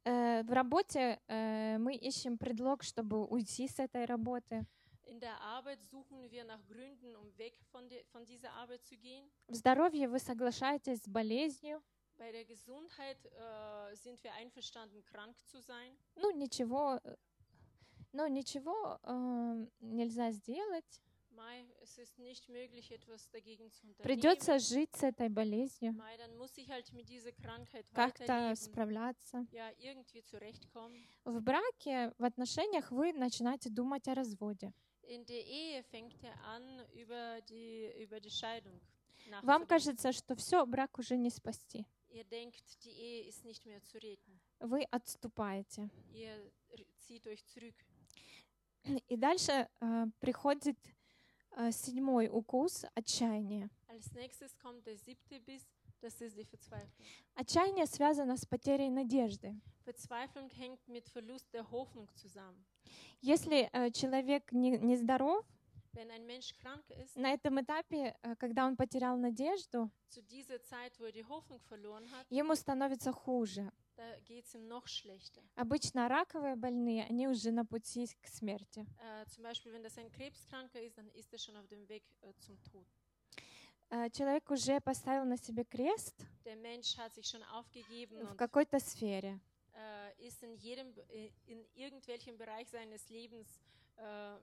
[0.06, 4.66] Э, В работе э, мы ищем предлог, чтобы уйти с этой работы.
[5.06, 8.96] In der Arbeit suchen wir nach Gründen, um weg von, der, von dieser Arbeit zu
[8.96, 9.26] gehen.
[9.48, 11.82] В здоровье вы соглашаетесь с болезнью.
[12.20, 15.96] Bei der Gesundheit äh, sind wir einverstanden, krank zu sein.
[16.18, 17.16] Ну, ничего, э,
[18.12, 21.02] ну, ничего э, нельзя сделать.
[21.32, 24.04] Mai, es ist nicht möglich, etwas dagegen zu unternehmen.
[24.04, 29.46] Придется жить с этой болезнью, Mai, dann muss ich halt mit dieser Krankheit как-то справляться.
[29.52, 31.02] Ja, irgendwie zurechtkommen.
[31.24, 34.74] В браке, в отношениях вы начинаете думать о разводе.
[35.04, 38.78] In der Ehe fängt er an, über die, über die Scheidung
[39.44, 41.86] Вам кажется, что все, брак уже не спасти.
[42.12, 44.40] Ihr denkt, die Ehe ist nicht mehr zu retten.
[44.60, 45.90] Вы отступаете.
[46.14, 46.52] Ihr
[46.98, 47.76] zieht euch zurück.
[49.08, 50.78] И дальше э, приходит
[51.58, 53.70] э, седьмой укус отчаяния.
[53.88, 55.68] Als nächstes kommt der siebte Biss,
[56.02, 57.06] das ist die Verzweiflung.
[57.36, 59.56] Отчаяние связано с потерей надежды.
[59.84, 62.66] Verzweiflung hängt mit Verlust der Hoffnung zusammen.
[63.22, 65.46] Если э, человек не, не здоров,
[67.16, 70.24] На этом этапе, э, когда он потерял надежду, er
[72.30, 73.72] ему становится хуже.
[75.56, 78.86] Обычно раковые больные, они уже на пути к смерти.
[78.98, 79.26] Äh, er
[83.92, 83.92] äh.
[83.92, 86.24] Э, Человек уже поставил на себе крест
[88.22, 89.40] в какой-то сфере.
[89.80, 93.79] äh, ist in jedem, äh, in irgendwelchem Bereich seines Lebens, äh,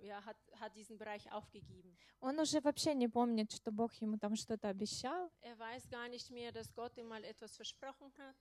[0.02, 1.96] ja, hat, hat diesen Bereich aufgegeben.
[2.20, 5.30] Он уже вообще не помнит, что Бог ему там что-то обещал.
[5.42, 8.36] Er weiß gar nicht mehr, dass Gott ihm mal etwas versprochen hat.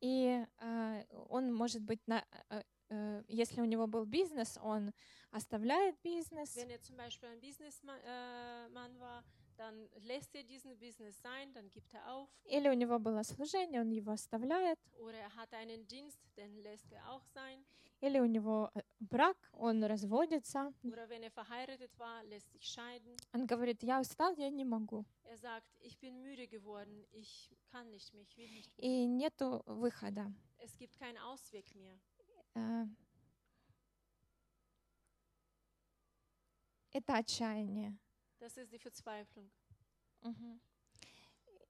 [0.00, 4.92] И э, он, может быть, на, э, э, если у него был бизнес, он
[5.30, 6.54] оставляет бизнес.
[6.56, 9.24] Wenn er zum Beispiel ein Businessman äh, war,
[9.56, 12.28] dann lässt er diesen Business sein, dann gibt er auf.
[12.44, 14.78] Или у него было служение, он его оставляет.
[14.98, 17.64] Oder er hat einen Dienst, den lässt er auch sein.
[18.02, 20.72] Или у него э, брак, он разводится.
[20.84, 23.16] Oder wenn er verheiratet war, lässt sich scheiden.
[23.32, 25.04] Он говорит, я устал, я не могу.
[25.24, 28.86] Er sagt, ich bin müde geworden, ich kann nicht mehr, ich will nicht mehr.
[28.86, 30.30] И нету выхода.
[30.58, 31.98] Es gibt keinen Ausweg mehr.
[32.54, 32.86] Э,
[36.92, 37.94] Это отчаяние.
[38.38, 39.50] Das ist die Verzweiflung.
[40.22, 40.60] Мгм.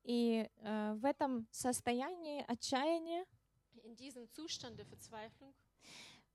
[0.05, 3.24] И э, в этом состоянии отчаяния
[3.85, 5.52] In diesem Zustand der Verzweiflung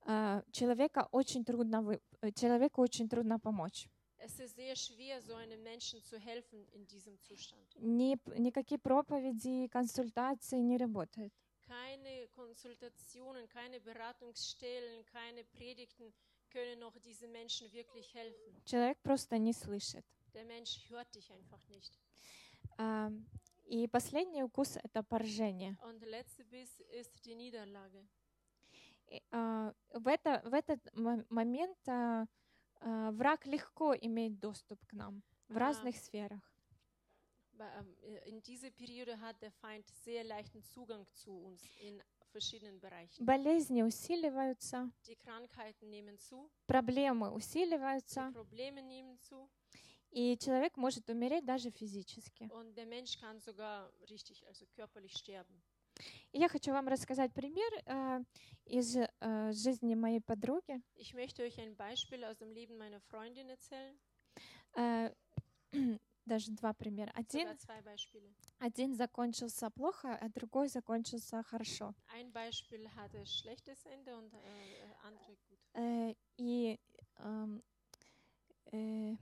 [0.05, 3.87] э, человека очень трудно вы- э, человеку очень трудно помочь.
[4.17, 7.61] es ist sehr schwer, so einem Menschen zu helfen in diesem Zustand.
[7.79, 11.33] Ни, никакие проповеди, консультации не работают.
[11.67, 16.13] Keine Konsultationen, keine Beratungsstellen, keine Predigten
[16.51, 18.61] können noch diesen Menschen wirklich helfen.
[18.65, 20.05] Человек просто не слышит.
[20.33, 21.97] Der Mensch hört dich einfach nicht.
[22.77, 23.11] А,
[23.65, 25.77] И последний укус— это поражение.
[25.83, 28.05] Und der letzte Biss ist die Niederlage.
[29.07, 32.25] И, а, В, это, в этот мо- момент а,
[32.81, 35.59] а, враг легко имеет доступ к нам в А.
[35.59, 36.41] разных сферах.
[37.59, 42.79] Ähm, äh, In dieser Periode hat der Feind sehr leichten Zugang zu uns in verschiedenen
[42.79, 43.23] Bereichen.
[43.23, 49.47] Болезни усиливаются, Die Krankheiten nehmen zu, проблемы die усиливаются, Probleme nehmen zu
[50.11, 52.49] и человек может умереть даже физически.
[52.53, 55.61] und der Mensch kann sogar richtig, also körperlich sterben.
[56.31, 58.21] И я хочу вам рассказать пример а,
[58.65, 60.81] из а, жизни моей подруги.
[60.95, 63.97] Ich möchte euch ein Beispiel aus dem Leben meiner Freundin erzählen,
[64.75, 65.11] А,
[66.25, 67.11] Даже два примера.
[67.15, 67.47] Один,
[68.59, 71.93] один закончился плохо, а другой закончился хорошо.
[72.13, 75.59] Ein Beispiel hatte schlechtes Ende und äh, andere gut.
[75.73, 76.79] Э, И
[77.15, 77.61] ам,
[78.71, 79.15] э,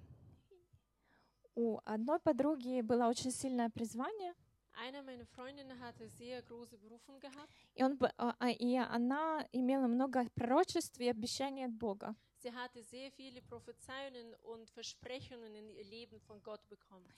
[1.60, 4.34] у одной подруги было очень сильное призвание,
[4.82, 7.54] Eine meiner Freundinnen hatte sehr große Berufung gehabt.
[7.76, 12.16] и, он, а- а- и она имела много пророчеств и обещаний от Бога.
[12.42, 17.12] Sie hatte sehr viele Prophezeiungen und Versprechungen in ihr Leben von Gott bekommen.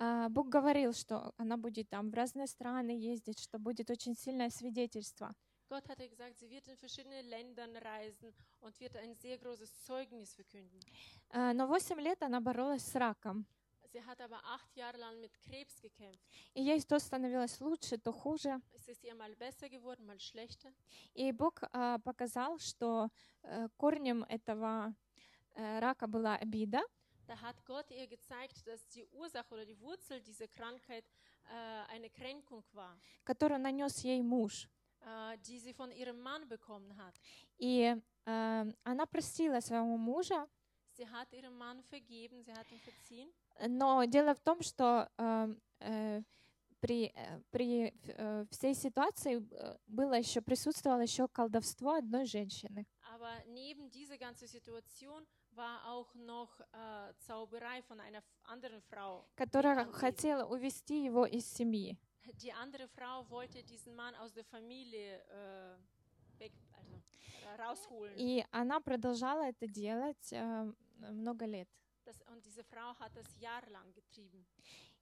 [0.00, 4.50] А, Бог говорил, что она будет там в разные страны ездить, что будет очень сильное
[4.50, 5.32] свидетельство.
[5.68, 10.34] Gott hatte gesagt, sie wird in verschiedene Ländern reisen und wird ein sehr großes Zeugnis
[10.34, 10.80] verkünden.
[11.30, 13.46] А, Но 8 лет она боролась с раком.
[13.94, 16.20] Sie hat aber acht Jahre lang mit Krebs gekämpft.
[16.52, 18.60] И ей то становилось лучше, то хуже.
[18.72, 20.72] Es ist ihr mal besser geworden, mal schlechter.
[21.14, 23.08] И Бог а, показал, что
[23.44, 24.92] э, корнем этого
[25.54, 26.82] э, рака была обида,
[27.28, 31.04] Da hat Gott ihr gezeigt, dass die Ursache oder die Wurzel dieser Krankheit
[31.44, 34.68] äh, eine Kränkung war, которую нанес ей муж.
[35.02, 37.14] äh, die sie von ihrem Mann bekommen hat.
[37.58, 37.94] И
[38.26, 40.48] э, она простила своего мужа,
[40.96, 43.28] Sie hat ihrem Mann vergeben, sie hat ihn verziehen.
[43.68, 46.22] Но дело в том, что э, э,
[46.80, 49.42] при, э, при э, всей ситуации
[49.86, 52.86] было еще присутствовало еще колдовство одной женщины.
[53.14, 59.24] Aber neben dieser ganzen Situation war auch noch äh, Zauberei von einer anderen Frau.
[59.36, 61.96] которая хотела увести его из семьи.
[62.42, 66.96] Die andere Frau wollte diesen Mann aus der Familie äh, weg, also,
[67.44, 68.14] äh, rausholen.
[68.16, 71.68] И она продолжала это делать э, много лет.
[72.04, 74.44] Das, und diese Frau hat das jahrelang getrieben.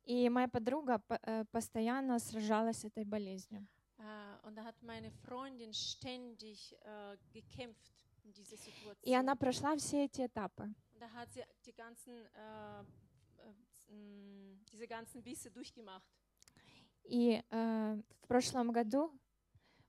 [0.04, 3.66] И моя подруга по- э, постоянно сражалась с этой болезнью.
[3.98, 7.92] Äh, und da hat meine Freundin ständig äh, gekämpft
[8.24, 9.02] in dieser Situation.
[9.02, 10.64] И она прошла все эти этапы.
[10.92, 16.08] Und da hat sie die ganzen, äh, äh, diese ganzen Bisse durchgemacht.
[17.04, 19.12] И э, в прошлом году,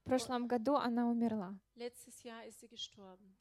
[0.01, 1.55] в прошлом году она умерла.
[1.75, 3.35] Letztes Jahr ist sie gestorben.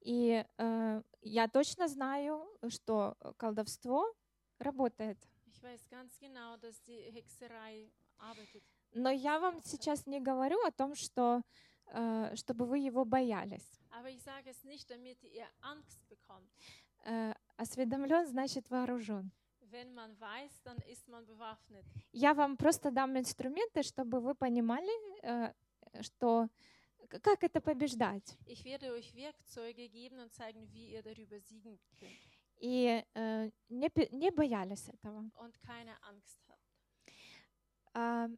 [0.00, 4.04] И э, я точно знаю, что колдовство
[4.58, 5.18] работает.
[6.20, 6.56] Genau.
[8.94, 11.42] Но я вам сейчас не говорю о том, что
[11.86, 13.80] э, чтобы вы его боялись.
[14.64, 14.88] Nicht.
[17.04, 19.32] Э, осведомлен значит вооружен.
[19.70, 21.84] Wenn man weiß, dann ist man bewaffnet.
[22.12, 24.90] Я вам просто дам инструменты, чтобы вы понимали,
[25.22, 25.52] э,
[26.00, 26.48] что
[27.08, 28.36] как это побеждать.
[28.46, 32.12] Ich werde euch Werkzeuge geben und zeigen, wie ihr darüber siegen könnt
[32.60, 35.30] И э, не, не боялись этого.
[35.36, 36.58] und keine Angst habt.
[37.94, 38.28] А,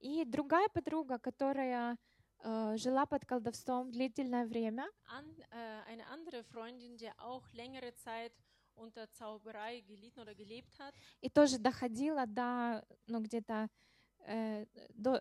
[0.00, 1.96] и другая подруга, которая
[2.42, 8.32] э, жила под колдовством длительное время, An, äh, eine andere Freundin, die auch längere Zeit
[8.76, 13.68] unter Zauberei gelitten oder gelebt hat и тоже доходила до, ну, где-то
[14.26, 15.20] э, до,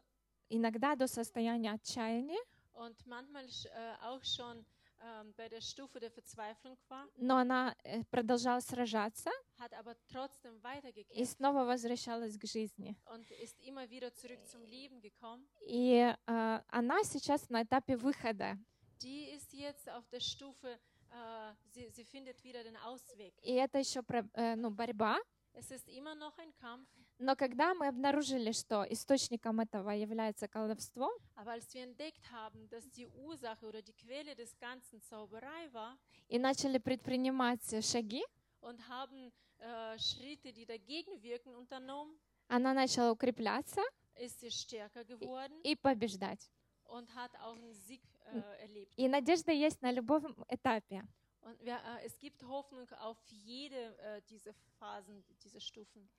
[0.50, 2.40] иногда до состояния отчаяния,
[2.74, 4.66] und manchmal äh, auch schon
[5.02, 10.58] ähm, bei der Stufe der Verzweiflung war, но она э, продолжала сражаться hat aber trotzdem
[10.58, 12.96] и weitergekämpft снова возвращалась к жизни.
[13.14, 15.46] und ist immer wieder zurück zum Leben gekommen.
[15.62, 18.58] И э, она сейчас на этапе выхода.
[19.02, 20.80] Die ist jetzt auf der Stufe,
[21.12, 23.34] äh, sie, sie findet wieder den Ausweg.
[23.42, 24.02] И это еще
[24.34, 25.18] э, ну, борьба.
[25.54, 26.90] Es ist immer noch ein Kampf,
[27.24, 32.90] Но когда мы обнаружили, что источником этого является колдовство, aber als wir entdeckt haben, dass
[32.90, 35.98] die Ursache oder die Quelle des Ganzen Zauberei war
[36.28, 38.22] и начали предпринимать шаги,
[38.60, 42.14] und haben äh, Schritte, die dagegen wirken, unternommen,
[42.50, 43.82] она начала укрепляться
[44.16, 46.52] ist sie stärker geworden и побеждать.
[46.88, 48.02] und hat auch einen Sieg
[48.34, 48.94] äh, erlebt.
[48.98, 51.02] И надежда есть на любом этапе.
[51.40, 55.24] Und wir, äh, es gibt Hoffnung auf jede äh, dieser Phasen,
[55.60, 56.10] Stufen.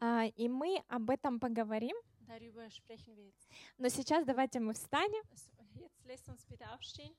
[0.00, 1.96] А, и мы об этом поговорим.
[2.26, 3.48] Darüber sprechen wir jetzt.
[3.78, 5.22] Но сейчас давайте мы встанем.
[5.74, 7.14] Jetzt lässt uns bitte aufstehen.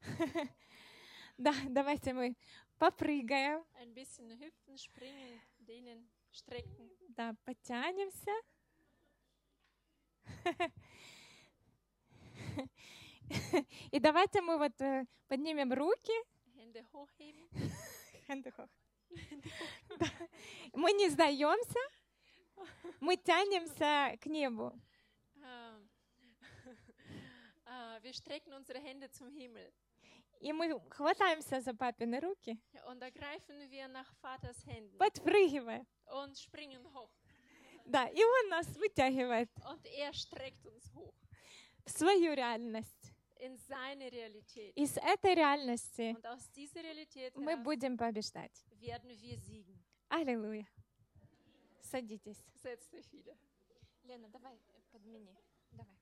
[1.38, 2.34] Да, давайте мы
[2.78, 6.90] попрыгаем, Ein bisschen hüpfen, springen, dehnen, strecken.
[7.08, 8.32] да, потянемся.
[13.90, 16.12] И давайте мы вот э, поднимем руки.
[16.56, 17.46] Hände hochheben.
[18.26, 18.70] Хэнды хох.
[20.72, 21.78] Мы не сдаемся,
[23.00, 24.72] мы тянемся к небу.
[25.42, 25.88] Ähm,
[27.66, 29.72] äh, wir strecken unsere Hände zum Himmel.
[30.40, 35.86] И мы хватаемся за папины руки, Und da greifen wir nach Vaters Händen подпрыгивая.
[36.12, 37.10] und springen hoch.
[37.86, 41.14] Да, и он нас вытягивает Und er streckt uns hoch
[41.86, 42.95] в свою реальность.
[43.40, 44.72] In seine Realität.
[44.74, 46.16] И с этой реальности
[47.34, 48.64] мы будем побеждать.
[50.08, 50.66] Аллилуйя.
[51.82, 52.42] Садитесь.
[54.04, 54.58] Лена, давай
[54.92, 55.36] подмени.
[55.72, 55.96] Давай.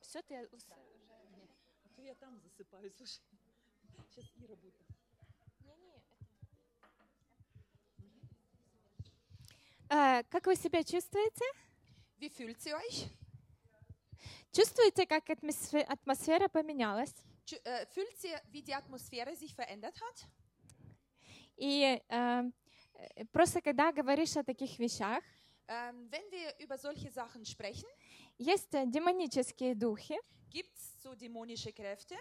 [0.00, 0.66] Все, ты уже...
[1.84, 3.22] А то я там засыпаю, слушай.
[4.10, 4.74] Сейчас Ира будет.
[9.88, 11.44] Э, как вы себя чувствуете?
[12.20, 13.08] Wie fühlt sie euch?
[14.52, 17.14] Чувствуете, как атмосфе- атмосфера поменялась?
[17.64, 20.26] Äh, fühlt sie, wie die Atmosphäre sich verändert hat?
[21.56, 22.42] И э,
[22.94, 25.22] э, просто когда говоришь о таких вещах,
[25.72, 27.88] Ähm, wenn wir über solche Sachen sprechen,
[28.38, 30.18] есть э, демонические духи,
[30.50, 32.16] gibt es so dämonische Kräfte,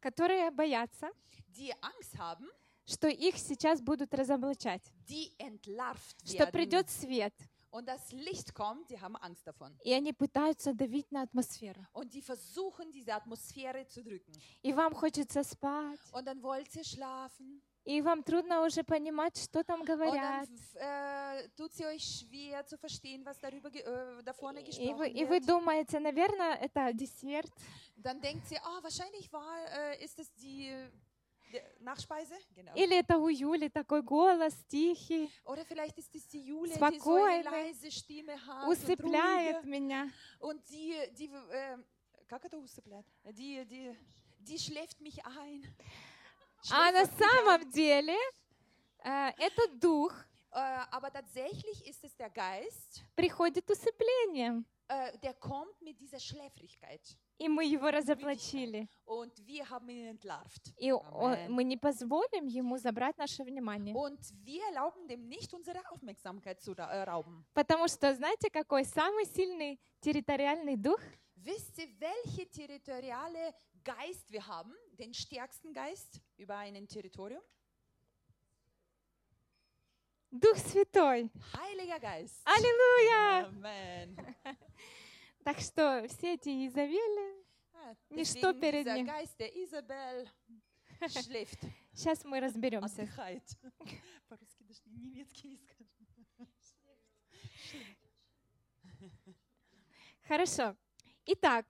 [0.00, 1.10] которые боятся,
[1.48, 2.48] die Angst haben,
[2.86, 6.52] что их сейчас будут разоблачать, die entlarvt что werden.
[6.52, 7.34] придет свет,
[7.71, 9.75] Und das Licht kommt, die haben Angst davon.
[9.83, 11.85] и они пытаются давить на атмосферу.
[11.93, 14.31] Und die versuchen, diese Atmosphäre zu drücken.
[14.63, 17.61] И вам хочется спать, Und dann wollt ihr schlafen.
[17.85, 20.49] и вам трудно уже понимать, что там Und dann говорят.
[20.49, 24.63] f- äh, tut sie euch schwer zu verstehen, was darüber ge- äh, da vorne И
[24.65, 25.45] gesprochen вы, и вы wird.
[25.47, 27.51] думаете, наверное, это десерт,
[27.97, 31.10] Dann denkt sie, ah, wahrscheinlich war, äh, ist es die, äh, die
[31.80, 32.34] Nachspeise.
[32.54, 32.72] Genau.
[32.74, 36.84] или это у Юли такой голос тихий, Oder vielleicht ist es die Jule, die so
[36.84, 40.02] eine Спокойный, leise Stimme hat усыпляет und, меня.
[40.02, 40.12] ruhige.
[40.40, 41.78] und die, die, äh,
[42.28, 43.06] как это усыпляет?
[43.24, 43.96] Die, die,
[44.38, 45.64] die schläft mich ein.
[46.70, 48.16] А на самом деле
[49.04, 50.32] э, этот дух ein.
[50.54, 57.00] Äh, aber tatsächlich ist es der Geist, приходит усыплением, äh, der kommt mit dieser Schläfrigkeit.
[57.42, 58.88] И мы его разоблачили.
[59.04, 60.72] Und wir haben ihn entlarvt.
[60.78, 61.50] И о- Amen.
[61.50, 63.94] мы не позволим ему забрать наше внимание.
[63.94, 67.44] Und wir erlauben dem nicht, unsere Aufmerksamkeit zu ra- äh, rauben.
[67.54, 71.00] Потому что знаете, какой самый сильный территориальный дух?
[71.36, 73.52] Wisst ihr, welche territoriale
[73.84, 74.72] Geist wir haben?
[74.98, 77.42] Den stärksten Geist über ein Territorium?
[80.30, 81.28] Дух Святой.
[81.52, 82.40] Heiliger Geist.
[82.46, 83.48] Аллилуйя!
[83.48, 84.16] Amen.
[85.44, 87.42] Так что все эти Изавели,
[87.74, 89.08] Ah, Ничто перед ним.
[91.92, 93.02] Сейчас мы разберемся.
[93.02, 93.42] Отдыхает.
[94.28, 96.76] По-русски даже не- немецкий не скажешь.
[100.28, 100.76] Хорошо.
[101.26, 101.66] Итак,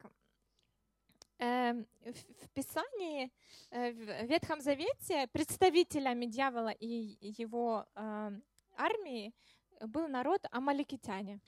[1.39, 3.31] эм, в в Писании,
[3.71, 8.43] э, в Ветхом Завете, представителями дьявола и его эм,
[8.77, 9.33] армии
[9.81, 11.41] был народ амаликитяне.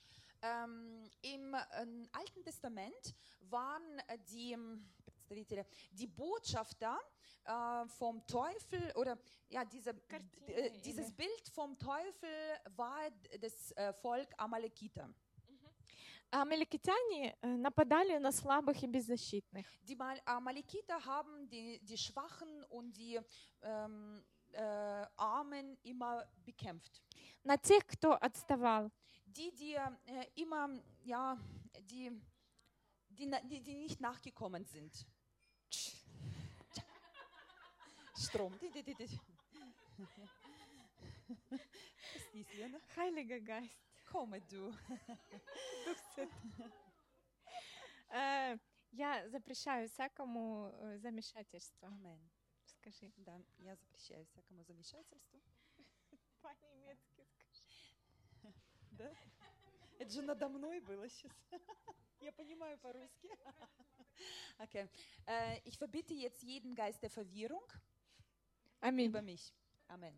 [0.43, 4.87] Ähm, Im ähm, Alten Testament waren äh, die ähm,
[5.27, 6.97] Представители, die Botschafter
[7.43, 9.17] äh, vom Teufel oder
[9.49, 12.29] ja, diese, Kартины äh, dieses или- Bild vom Teufel
[12.75, 15.09] war d- das äh, Volk Amalekiter.
[16.31, 19.65] Амаликитяне э, нападали на слабых и беззащитных.
[19.81, 23.19] Die Mal Amalekiter haben die, die Schwachen und die
[23.63, 24.61] ähm, äh,
[25.17, 27.01] Armen immer bekämpft.
[27.43, 28.91] На тех, кто отставал.
[29.33, 30.69] Die, die äh, immer,
[31.03, 31.37] ja,
[31.81, 32.11] die,
[33.09, 35.05] die, na- die, die nicht nachgekommen sind.
[38.17, 38.57] Strom.
[38.59, 39.19] Die, die, die, die.
[41.49, 41.61] Was
[42.15, 42.81] ist dies hier, ne?
[42.95, 43.77] Heiliger Geist.
[44.05, 44.73] Komme du.
[48.09, 48.57] Э,
[48.91, 51.85] Я запрещаю всякому э, замешательству.
[51.87, 52.19] Amen.
[52.65, 53.11] Скажи.
[53.17, 55.39] Да, я запрещаю всякому замешательству.
[56.41, 57.12] По-немецки скажи.
[58.96, 59.10] Да?
[59.98, 61.32] Это же надо мной было сейчас.
[62.20, 63.28] Я понимаю по-русски.
[64.58, 64.88] Okay.
[65.26, 67.66] Äh, ich verbitte jetzt jeden Geist der Verwirrung
[68.80, 69.08] Аминь.
[69.08, 69.52] über mich.
[69.88, 70.14] Amen.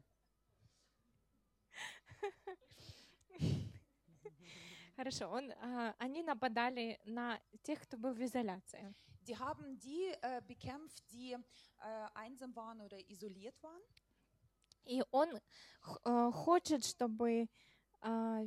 [4.97, 5.31] Хорошо.
[5.31, 8.95] Он, а, они нападали на тех, кто был в изоляции.
[9.23, 11.39] Die haben die äh, bekämpft, die äh,
[12.15, 13.83] einsam waren oder isoliert waren.
[14.85, 15.29] И он
[16.05, 17.49] э, хочет, чтобы а,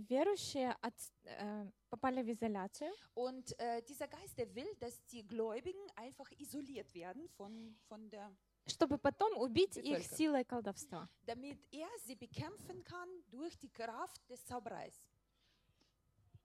[0.10, 5.86] верующие от- э, попали в изоляцию, Und äh, dieser Geist, der will, dass die Gläubigen
[5.96, 8.32] einfach isoliert werden von, von der,
[8.68, 11.10] чтобы потом убить их силой колдовства.
[11.26, 14.94] damit er sie bekämpfen kann durch die Kraft des Zaubereis.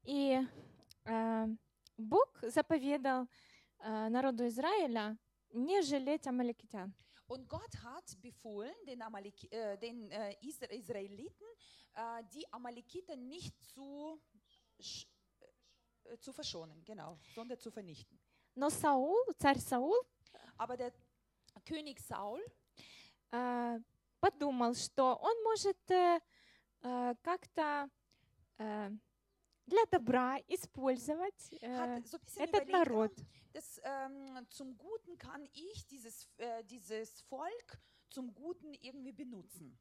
[0.04, 0.38] И
[1.04, 1.46] э,
[1.96, 3.28] Бог заповедал
[3.78, 5.16] э, народу Израиля
[5.52, 6.92] не жалеть амаликитян.
[7.27, 11.45] Und Gott hat befohlen, den, Amalek äh, den äh, Isra Israeliten,
[11.93, 14.19] äh, die Amalekiter nicht zu,
[14.79, 15.05] sch-
[16.05, 18.19] äh, zu verschonen, genau, sondern zu vernichten.
[18.55, 19.95] Но Саул, царь Саул,
[20.57, 20.91] Aber der
[21.65, 22.41] König Saul
[23.31, 23.79] э,
[24.19, 26.19] подумал, что он может э,
[26.81, 27.89] э, как-то
[28.57, 28.89] э,
[29.67, 33.11] для добра использовать э, hat so ein bisschen этот überlegt, народ.
[33.53, 39.77] ah, das, ähm, zum Guten kann ich dieses, äh, dieses Volk zum Guten irgendwie benutzen.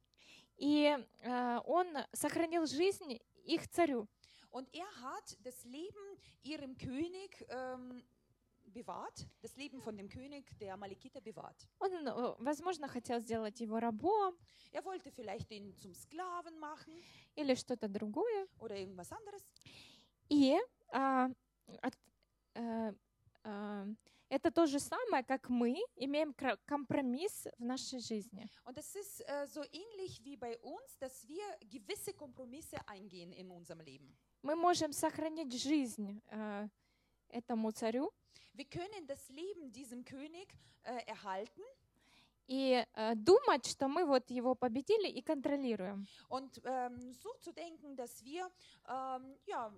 [0.57, 0.85] И
[1.21, 4.09] э, он сохранил жизнь их царю.
[4.51, 8.03] Und er hat das Leben ihrem König ähm,
[8.65, 11.69] bewahrt, das Leben von dem König der Amalekiter bewahrt.
[11.79, 14.35] Он, э, возможно, хотел сделать его рабом
[14.73, 16.95] Er wollte vielleicht ihn zum Sklaven machen
[17.35, 18.49] или что-то другое.
[18.59, 19.43] oder irgendwas anderes.
[20.29, 20.57] И
[20.93, 21.31] а,
[21.83, 21.99] от-
[22.55, 22.95] э, а,
[23.44, 26.34] это то же самое, как мы имеем
[26.66, 28.50] компромисс в нашей жизни.
[28.66, 33.52] Und es ist äh, so ähnlich wie bei uns, dass wir gewisse Kompromisse eingehen in
[33.52, 34.16] unserem Leben.
[34.42, 36.68] Мы можем сохранить жизнь э,
[37.30, 38.12] этому царю
[38.56, 40.48] Wir können das Leben diesem König
[40.84, 41.64] äh, erhalten
[42.48, 46.08] и э, думать, что мы вот его победили и контролируем.
[46.30, 48.50] und ähm, so zu denken, dass wir
[48.88, 49.72] ähm, ja,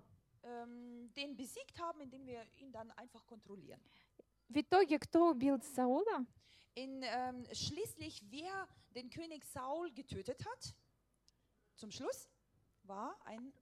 [0.45, 3.81] ähm, den besiegt haben, indem wir ihn dann einfach kontrollieren.
[4.47, 6.25] В итоге, кто убил Саула?
[6.73, 10.75] In, ähm, schließlich, wer den König Saul getötet hat,
[11.75, 12.29] zum Schluss,
[12.83, 13.53] war ein,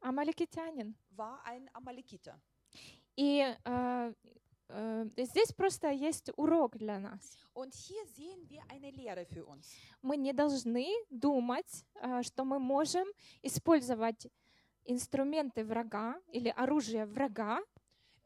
[0.00, 0.96] Амаликитянин.
[1.10, 2.40] war ein Amalekiter.
[3.16, 4.14] И э,
[4.68, 7.36] э, здесь просто есть урок для нас.
[7.52, 9.74] Und hier sehen wir eine Lehre für uns.
[10.02, 13.06] Мы не должны думать, э, что мы можем
[13.42, 14.26] использовать
[14.85, 17.59] инструменты врага или оружие врага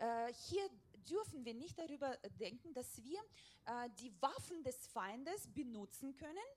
[0.02, 0.70] Äh, hier
[1.10, 3.20] dürfen wir nicht darüber denken, dass wir
[3.66, 6.48] äh, die Waffen des Feindes benutzen können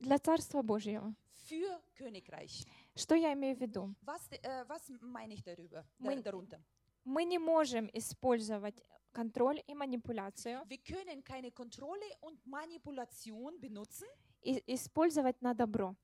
[0.00, 1.14] для Царства Божьего.
[1.34, 2.64] für Königreich.
[2.94, 3.94] Что я имею в виду?
[4.02, 6.58] Was, äh, was meine ich darüber, Мы- da, darunter?
[7.04, 8.82] Мы не можем использовать
[9.12, 14.08] контроль и манипуляцию Wir können keine Kontrolle und Manipulation benutzen,
[14.42, 15.94] и использовать на добро.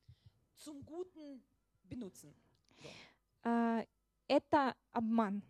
[0.58, 1.40] zum Guten
[1.88, 2.34] benutzen.
[3.44, 3.84] А,
[4.28, 5.42] Это обман.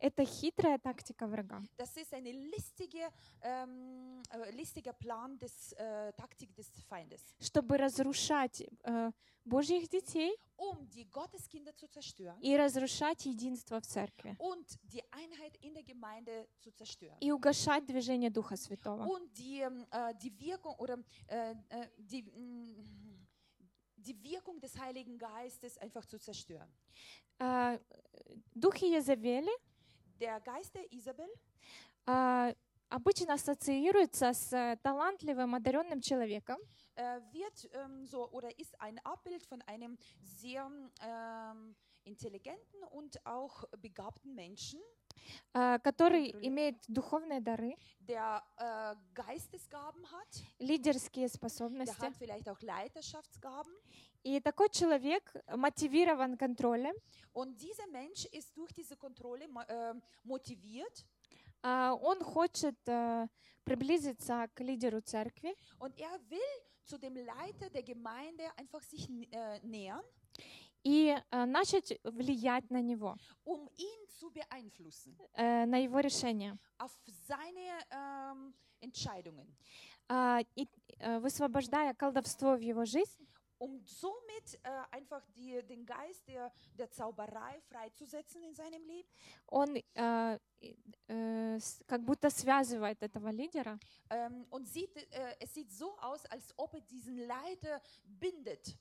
[0.00, 1.62] Это хитрая тактика врага.
[1.78, 3.10] Das ist eine listige,
[3.40, 9.10] ähm, äh, listiger Plan des äh, Taktik des Feindes, Чтобы разрушать э,
[9.46, 14.36] Божьих детей um die Gotteskinder zu zerstören и разрушать единство в церкви.
[14.38, 17.16] und die Einheit in der Gemeinde zu zerstören.
[17.20, 19.04] И угошать движение Духа Святого.
[19.06, 20.98] Und die, ähm, äh, die Wirkung oder
[21.28, 23.17] äh, äh, die, mm,
[24.07, 26.69] die Wirkung des Heiligen Geistes einfach zu zerstören.
[27.39, 27.77] А,
[28.53, 29.51] Духи Езавели
[30.19, 31.29] Der Geist der Isabel
[32.05, 32.53] а,
[32.89, 36.57] обычно ассоциируется с э, талантливым, одаренным человеком,
[36.95, 40.69] äh, wird ähm, so oder ist ein Abbild von einem sehr
[41.01, 44.96] ähm, intelligenten und auch begabten Menschen, а,
[45.52, 52.00] Который имеет духовные дары, der äh, Geistesgaben hat, лидерские der способности.
[52.00, 53.72] hat vielleicht auch Leiterschaftsgaben.
[54.24, 56.94] И такой человек мотивирован контролем,
[57.32, 59.94] Und dieser Mensch ist durch diese Kontrolle äh,
[60.24, 61.04] motiviert
[61.62, 63.26] а, он хочет э,
[63.64, 66.40] приблизиться к лидеру церкви, und er will
[66.84, 70.02] zu dem Leiter der Gemeinde einfach sich äh, nähern,
[70.84, 76.92] и э, начать влиять на него, um ihn zu beeinflussen э, на его решения, auf
[77.26, 79.46] seine ähm, Entscheidungen,
[80.10, 80.66] А, и
[81.00, 83.26] э, высвобождая колдовство в его жизнь,
[83.60, 89.08] um somit äh, einfach die, den Geist der, der Zauberei freizusetzen in seinem Leben.
[89.48, 90.38] он э,
[91.08, 93.78] э, с- как будто связывает этого лидера
[94.10, 98.78] Ähm, und sieht, äh, es sieht so aus, als ob er diesen Leiter bindet.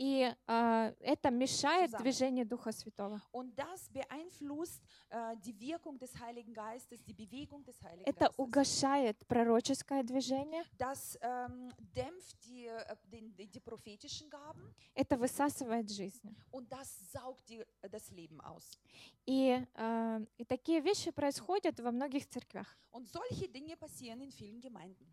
[0.00, 2.02] И э, это мешает Zusammen.
[2.04, 3.20] движению Духа Святого.
[3.32, 4.80] Und das beeinflusst
[5.10, 8.38] äh, die Wirkung des Heiligen Geistes, die Bewegung des Heiligen Это Geistes.
[8.38, 16.32] угошает пророческое движение, Das ähm, dämpft die, äh, die, die prophetischen Gaben это высасывает жизнь.
[16.52, 18.78] und das saugt die, äh, das Leben aus.
[19.26, 22.78] И, э, и такие вещи происходят во многих церквях.
[22.92, 25.12] Und solche Dinge passieren in vielen Gemeinden.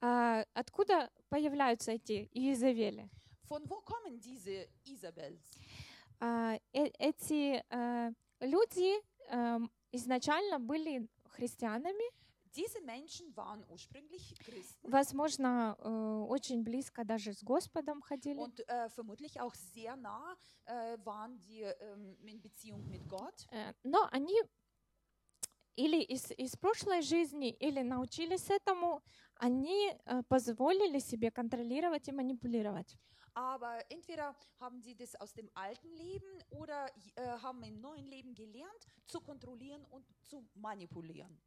[0.00, 3.08] А откуда появляются эти Иезавели?
[3.52, 5.42] Von wo kommen diese Isabels?
[6.20, 8.94] А, э- эти э, люди
[9.28, 12.04] эм, изначально были христианами,
[12.54, 15.88] Diese Menschen waren ursprünglich Christen возможно, э,
[16.28, 18.38] очень близко даже с Господом ходили.
[18.38, 20.34] und äh, vermutlich auch sehr nah
[20.64, 23.46] äh, waren die ähm, in Beziehung mit Gott.
[23.50, 24.34] Э, Но они
[25.76, 29.02] или из, из прошлой жизни, или научились этому,
[29.36, 32.96] они э, позволили себе контролировать и манипулировать.
[33.34, 38.34] Aber entweder haben sie das aus dem alten Leben oder äh, haben im neuen Leben
[38.34, 41.38] gelernt, zu kontrollieren und zu manipulieren.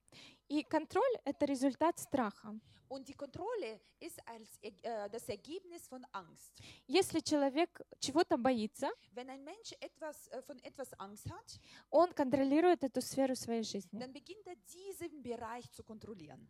[0.50, 2.56] И контроль— это результат страха.
[2.88, 6.60] Und die Kontrolle ist als, Er- äh, das Ergebnis von Angst.
[6.88, 11.60] Если человек чего-то боится, Wenn ein Mensch etwas, äh, von etwas Angst hat,
[11.90, 14.00] он контролирует эту сферу своей жизни.
[14.00, 16.48] dann beginnt er diesen Bereich zu kontrollieren.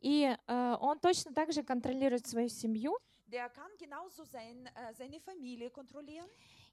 [0.00, 2.96] И э, он точно так же контролирует свою семью.
[3.26, 6.28] Der kann genauso sein, äh, seine Familie kontrollieren.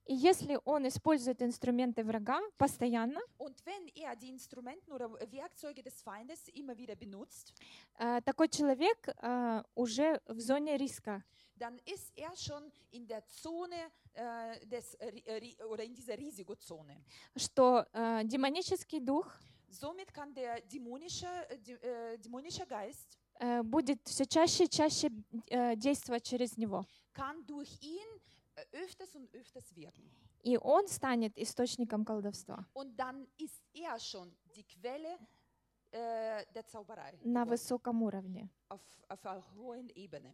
[0.05, 6.01] И если он использует инструменты врага постоянно, Und wenn er die Instrumenten oder Werkzeuge des
[6.01, 7.53] Feindes immer wieder benutzt,
[7.97, 11.23] э, такой человек э, уже в зоне риска.
[11.55, 13.75] dann ist er schon in der Zone
[14.13, 17.01] äh, des, äh, äh, oder in dieser Risikozone.
[17.37, 19.31] что э, демонический дух
[19.69, 23.22] Somit kann der dämonische, äh, dä- äh, dämonische Geist э,
[23.63, 25.09] будет все чаще и чаще
[25.47, 26.85] э, действовать через него.
[27.13, 28.01] äh.
[30.43, 32.65] И он станет источником колдовства
[35.93, 38.49] er äh, на высоком уровне.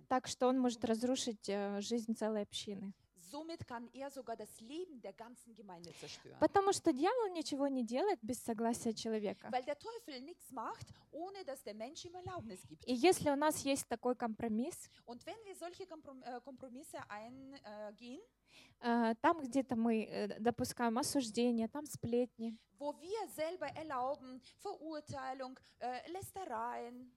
[0.07, 2.93] Так что он может разрушить э, жизнь целой общины.
[3.29, 6.39] Somit kann er sogar das Leben der ganzen Gemeinde zerstören.
[6.39, 9.49] Потому что дьявол ничего не делает без согласия человека.
[9.51, 12.83] Weil der Teufel nichts macht, ohne dass der Mensch ihm Erlaubnis gibt.
[12.85, 18.21] И если у нас есть такой компромисс, Und wenn wir solche Komprom äh, Kompromisse eingehen,
[18.81, 26.09] э, там где-то мы э, допускаем осуждение, там сплетни, wo wir selber erlauben Verurteilung, äh,
[26.11, 27.11] Lästereien,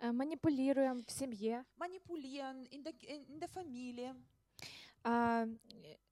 [0.00, 4.31] э, манипулируем в семье, Manipulieren in der, in, der Familie, а, э,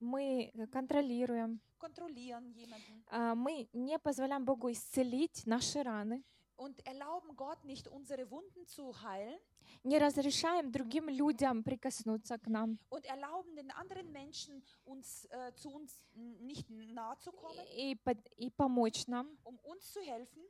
[0.01, 3.03] мы контролируем, kontrollieren jemanden.
[3.09, 6.22] А, мы не позволяем Богу исцелить наши раны,
[6.57, 9.38] und erlauben Gott nicht, unsere Wunden zu heilen.
[9.82, 12.78] Не разрешаем другим людям прикоснуться к нам.
[12.91, 17.97] Und erlauben den anderen Menschen, uns, äh, zu uns nicht nahe zu kommen, и,
[18.36, 20.43] и помочь нам, um uns zu helfen,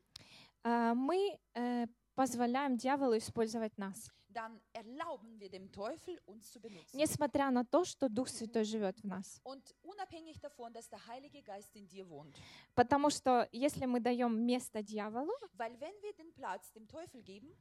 [0.64, 1.86] а, мы э,
[2.16, 6.96] позволяем дьяволу использовать нас, dann erlauben wir dem Teufel, uns zu benutzen.
[6.96, 9.40] несмотря на то, что Дух Святой живет в нас.
[9.44, 12.34] Und unabhängig davon, dass der Heilige Geist in dir wohnt.
[12.74, 17.54] Потому что если мы даем место дьяволу, Weil wenn wir den Platz dem Teufel geben,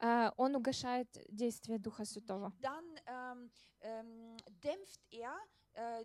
[0.00, 2.52] э, он угошает действие Духа Святого.
[2.60, 3.50] dann ähm,
[3.80, 5.34] ähm, dämpft er
[5.76, 6.04] äh.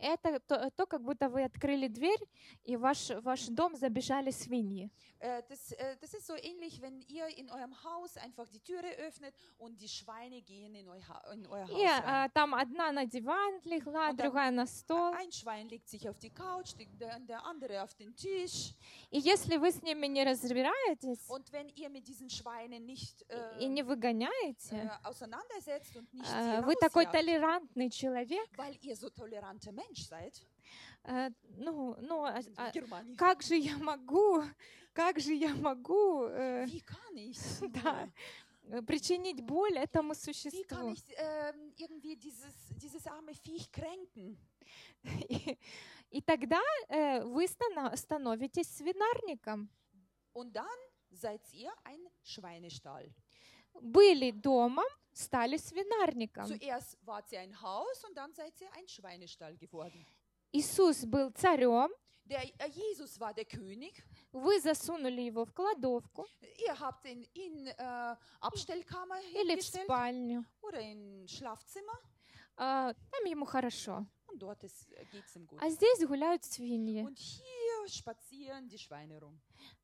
[0.00, 2.20] Это то, то, как будто вы открыли дверь,
[2.64, 4.90] и ваш, ваш дом забежали свиньи.
[5.20, 8.88] Äh, das, äh, das ist so ähnlich, wenn ihr in eurem Haus einfach die Türe
[8.98, 12.26] öffnet und die Schweine gehen in, eu ha in euer Haus И rein.
[12.26, 15.12] э, там одна на диван легла, Und другая на стол.
[15.14, 18.74] Ein Schwein legt sich auf die Couch, die- der, der andere auf den Tisch.
[19.10, 23.58] И если вы с ними не разбираетесь Und wenn ihr mit diesen Schweinen nicht äh,
[23.58, 27.12] и не äh, выгоняете, auseinandersetzt und nicht э, sie вы такой rausjagt,
[27.68, 30.34] толерантный человек, weil ihr so toleranter Mensch seid,
[31.04, 32.72] э, ну, ну, а- а
[33.16, 34.42] как же я могу,
[34.92, 37.38] как же я могу э, Wie kann ich?
[37.82, 38.08] Да.
[38.70, 40.92] э, причинить боль этому Wie kann существу?
[40.92, 44.36] ich ähm, irgendwie dieses, dieses arme Viech kränken?
[45.28, 45.56] И,
[46.10, 49.70] и тогда э, вы стана- становитесь свинарником.
[50.34, 50.78] Und dann
[51.10, 53.10] seid ihr ein Schweinestall.
[53.80, 54.84] Были домом,
[55.18, 56.46] стали свинарником.
[56.46, 60.06] Zuerst wart ihr ein Haus und dann seid ihr ein Schweinestall geworden.
[60.52, 61.90] Иисус был царем,
[62.24, 64.02] Der äh, Jesus war der König.
[64.32, 66.26] вы засунули его в кладовку
[66.58, 70.44] Ihr habt ihn in äh, Abstellkammer или в спальню.
[70.62, 71.98] oder in Schlafzimmer
[72.56, 74.06] А, там ему хорошо.
[74.28, 75.58] und dort ist, äh, geht's ihm gut.
[75.60, 77.02] А здесь гуляют свиньи.
[77.02, 77.57] Und hier
[77.88, 79.38] spazieren die Schweine rum.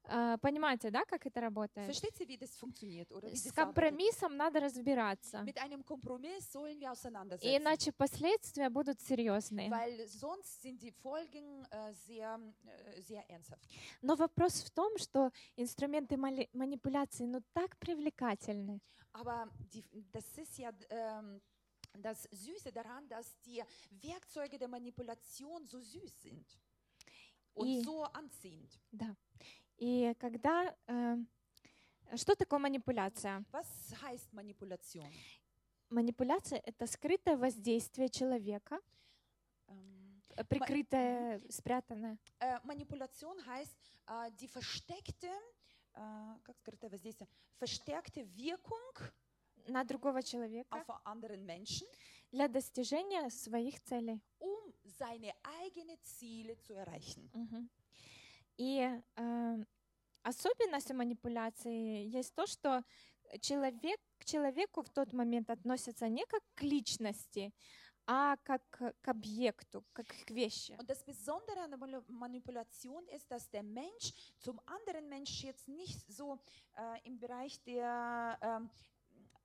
[0.06, 1.86] А, понимаете, да, как это работает?
[1.86, 3.10] Versteht wie das funktioniert?
[3.10, 5.42] Oder wie С компромиссом надо разбираться.
[5.42, 7.56] Mit einem Kompromiss sollen wir auseinandersetzen.
[7.56, 9.70] Иначе последствия будут серьезные.
[9.70, 13.66] Weil sonst sind die Folgen äh, sehr, äh, sehr ernsthaft.
[14.02, 18.80] Но вопрос в том, что инструменты манипуляции ну так привлекательны.
[19.12, 21.40] Aber die, das ist ja ähm,
[21.98, 23.62] das Süße daran, dass die
[24.02, 26.58] Werkzeuge der Manipulation so süß sind
[27.54, 28.78] und И- so anziehend.
[28.92, 29.14] Да.
[29.78, 30.74] И когда...
[30.86, 31.16] э,
[32.16, 33.44] что такое манипуляция?
[33.52, 33.66] Was
[34.02, 35.10] heißt Manipulation?
[35.90, 38.78] Манипуляция— это скрытое воздействие человека,
[39.68, 42.18] Ähm, э, прикрытое, спрятанное.
[42.40, 43.76] äh, Manipulation heißt
[44.06, 45.28] äh, die versteckte,
[45.94, 47.28] äh, как скрытое воздействие,
[47.58, 49.10] verstärkte Wirkung
[49.68, 51.86] на другого человека auf anderen Menschen,
[52.34, 54.20] для достижения своих целей.
[54.40, 57.30] um seine eigenen Ziele zu erreichen.
[57.32, 57.70] Мгм.
[58.58, 58.80] И
[59.16, 59.64] э,
[60.22, 62.84] особенность манипуляции есть то, что
[63.40, 67.52] человек к человеку в тот момент относится не как к личности,
[68.06, 70.72] а как к объекту, как к вещи.
[70.78, 76.04] Und das Besondere an der Manipulation ist, dass der Mensch zum anderen Mensch jetzt nicht
[76.08, 76.38] so
[76.76, 78.70] äh, im Bereich der ähm,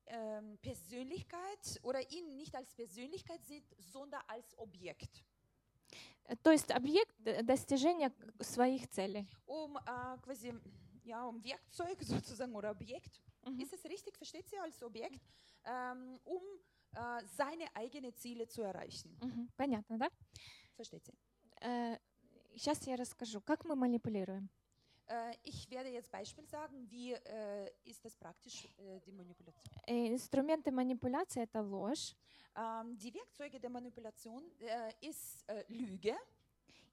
[0.09, 5.23] ähm, Persönlichkeit oder ihn nicht als Persönlichkeit sieht, sondern als Objekt.
[6.25, 9.27] Э, То есть объект д- достижения к- своих целей.
[9.45, 10.53] Um äh, quasi,
[11.03, 13.21] ja, um Werkzeug sozusagen oder Objekt.
[13.45, 13.59] Мгм.
[13.61, 14.17] Ist es richtig?
[14.17, 15.21] Versteht sie als Objekt?
[15.63, 16.41] Ähm, um
[16.93, 19.17] äh, seine eigenen Ziele zu erreichen.
[19.21, 19.49] Мгм.
[19.57, 20.09] Понятно, да?
[20.75, 21.13] Versteht sie?
[22.53, 24.49] Сейчас я расскажу, как мы манипулируем.
[25.09, 29.63] Äh, ich werde jetzt Beispiel sagen, wie äh, ist das praktisch, äh, die Manipulation.
[29.87, 32.15] Э, Инструменты манипуляции — это ложь
[32.57, 36.15] Ähm, die Werkzeuge der Manipulation äh, ist äh, Lüge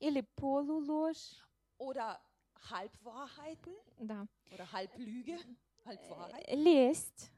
[0.01, 1.37] или полуложь,
[1.79, 2.21] oder
[2.69, 4.27] Halbwahrheiten да.
[4.53, 5.39] oder Halblüge,
[5.85, 6.49] Halbwahrheit.
[6.49, 7.31] Э, лесть,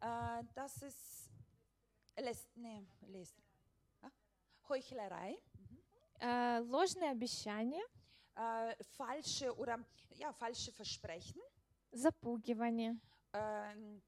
[0.00, 1.30] Äh, das ist
[2.16, 3.34] Läs nee, Läs
[4.02, 4.10] ah?
[4.68, 5.36] Heuchlerei,
[6.20, 7.82] э, ложные обещания,
[8.34, 9.78] äh, falsche oder
[10.10, 11.40] ja, falsche Versprechen,
[11.92, 12.96] запугивание,
[13.32, 14.02] ähm,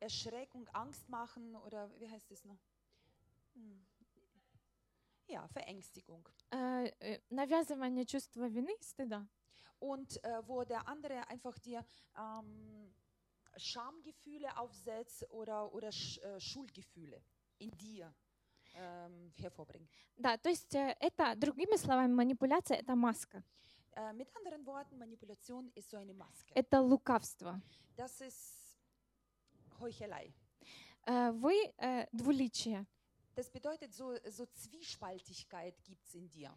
[0.00, 2.60] Erschreckung, Angst machen oder wie heißt es noch?
[3.54, 3.86] Hm.
[5.28, 6.28] Ja, Verängstigung.
[6.52, 9.26] э, э, навязывание чувства вины и стыда.
[9.80, 11.84] Und äh, wo der andere einfach dir
[12.16, 12.94] ähm,
[13.56, 17.20] Schamgefühle aufsetzt oder, oder Sch äh, Schuldgefühle
[17.58, 18.14] in dir
[18.73, 19.89] Ähm, hervorbringt.
[20.17, 23.43] Да, то есть э, это, другими словами, манипуляция— это маска,
[23.93, 26.53] Äh, mit anderen Worten, Manipulation ist so eine Maske.
[26.55, 27.59] это лукавство.
[27.97, 28.79] Das ist
[29.79, 30.33] Heuchelei.
[31.05, 32.85] Э, Вы э, двуличие.
[33.35, 36.51] Das bedeutet, so, so Zwiespaltigkeit gibt es in dir.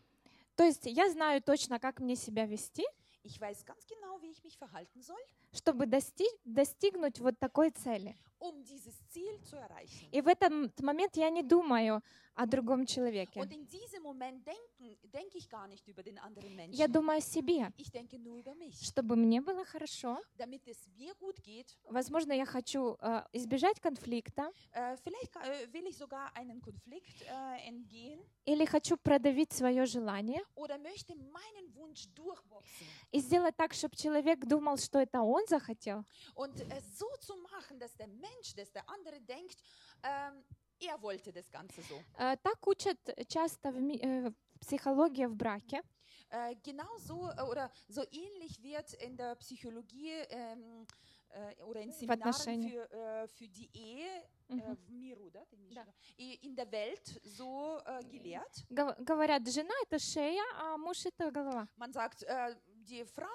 [0.56, 2.84] То есть я знаю точно, как мне себя вести,
[3.24, 5.18] Ich weiß ganz genau, wie ich mich verhalten soll,
[5.52, 8.14] чтобы дости- достигнуть вот такой цели.
[8.44, 10.10] Um.
[10.12, 12.02] И в этот момент я не думаю
[12.34, 13.40] о другом человеке.
[16.72, 17.72] Я думаю о себе,
[18.82, 20.20] чтобы мне было хорошо.
[21.84, 25.66] Возможно, я хочу э, избежать конфликта äh, äh,
[27.26, 30.42] äh, или хочу продавить свое желание
[33.12, 36.04] и сделать так, чтобы человек думал, что это он захотел.
[38.33, 39.57] Und äh, so zu machen, dass der Mensch, dass der andere denkt,
[40.03, 40.43] ähm,
[40.79, 41.95] er wollte das Ganze so.
[42.17, 45.81] Э, Так учат часто в ми- э, в психологии в браке.
[46.31, 50.85] Äh, genau so äh, oder so ähnlich wird in der Psychologie ähm,
[51.31, 52.71] äh, oder in Seminaren отношениях.
[52.71, 54.75] für, äh, für die Ehe äh, Мгм.
[54.75, 55.83] в миру, да, ты имеешь Да.
[55.83, 55.93] в виду?
[56.17, 58.65] и in der Welt so äh, gelehrt.
[58.69, 61.67] Гов- Говорят, жена это шея, а муж это голова.
[61.77, 63.27] Man sagt, äh, die Frau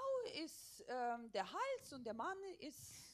[0.44, 3.07] ist ähm, der Hals und der Mann ist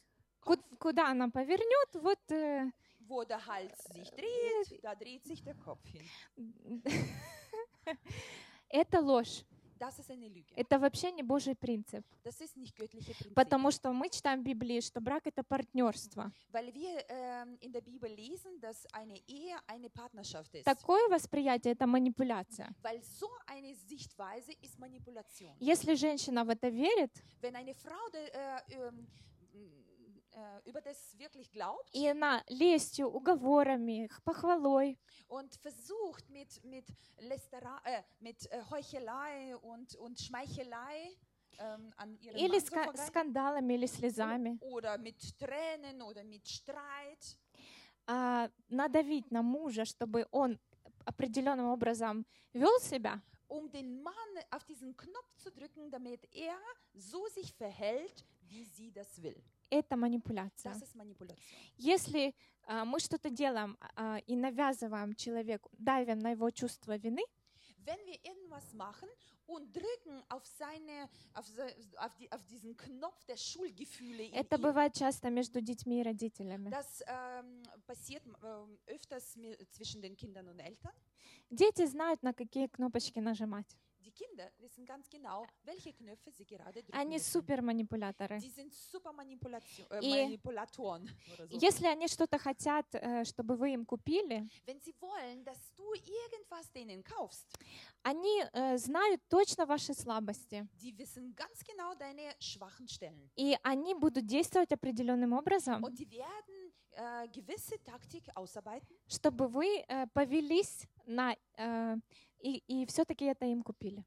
[0.46, 2.72] Ку- Куда она повернет, вот э,
[3.08, 6.08] wo der Hals sich dreht, da dreht sich der Kopf hin.
[8.70, 9.43] это ложь.
[9.78, 10.54] Das ist eine Lüge.
[10.56, 12.06] Это вообще не Божий принцип.
[12.24, 13.34] Das ist nicht göttliche Prinzip.
[13.36, 16.32] Потому что мы читаем в Библии, что брак это партнерство.
[16.54, 20.64] Weil wir ähm, in der Bibel lesen, dass eine Ehe eine Partnerschaft ist.
[20.64, 22.74] Такое восприятие это манипуляция.
[22.82, 25.54] Weil so eine Sichtweise ist Manipulation.
[25.60, 29.08] Если женщина в это верит, Wenn eine Frau de, äh, ähm,
[29.54, 29.84] äh,
[30.65, 36.86] über das wirklich glaubt и она лестью, уговорами, похвалой und versucht mit, mit,
[37.19, 41.15] Lästera äh, mit äh, Heuchelei und, und Schmeichelei
[41.57, 47.38] ähm, an ihren или ска- скандалами или слезами oder mit Tränen oder mit Streit,
[48.07, 50.59] а, надавить на мужа, чтобы он
[51.05, 54.13] определенным образом вел себя, um den Mann
[54.51, 56.57] auf diesen Knopf zu drücken, damit er
[56.93, 59.41] so sich verhält, wie sie das will.
[59.80, 60.76] Это манипуляция.
[61.78, 62.34] Если
[62.67, 67.23] а, мы что-то делаем а, и навязываем человеку, давим на его чувство вины,
[67.86, 69.07] Wenn wir irgendwas machen
[69.45, 71.45] und drücken auf seine, auf,
[71.97, 76.71] auf, die, auf diesen Knopf der Schulgefühle это бывает часто между детьми и родителями.
[76.71, 79.38] das ähm, passiert ähm, öfters
[79.69, 80.93] zwischen den Kindern und Eltern.
[81.51, 83.78] Дети знают, на какие кнопочки нажимать.
[86.93, 88.39] Они супер манипуляторы.
[89.89, 89.99] Äh,
[90.32, 90.38] И-.
[91.62, 94.47] Если они что-то хотят, э, чтобы вы им купили,
[98.03, 100.68] они э, знают точно ваши слабости.
[103.36, 107.28] И они будут действовать определенным образом, äh,
[109.08, 111.36] чтобы вы э, повелись на...
[112.46, 114.04] э, и, и все-таки это им купили.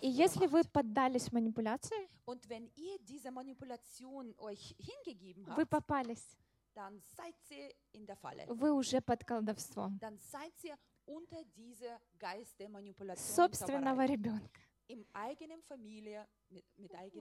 [0.00, 2.08] И если вы поддались манипуляции,
[5.56, 6.38] вы попались.
[8.48, 9.98] Вы уже под колдовством
[13.16, 14.60] собственного ребенка.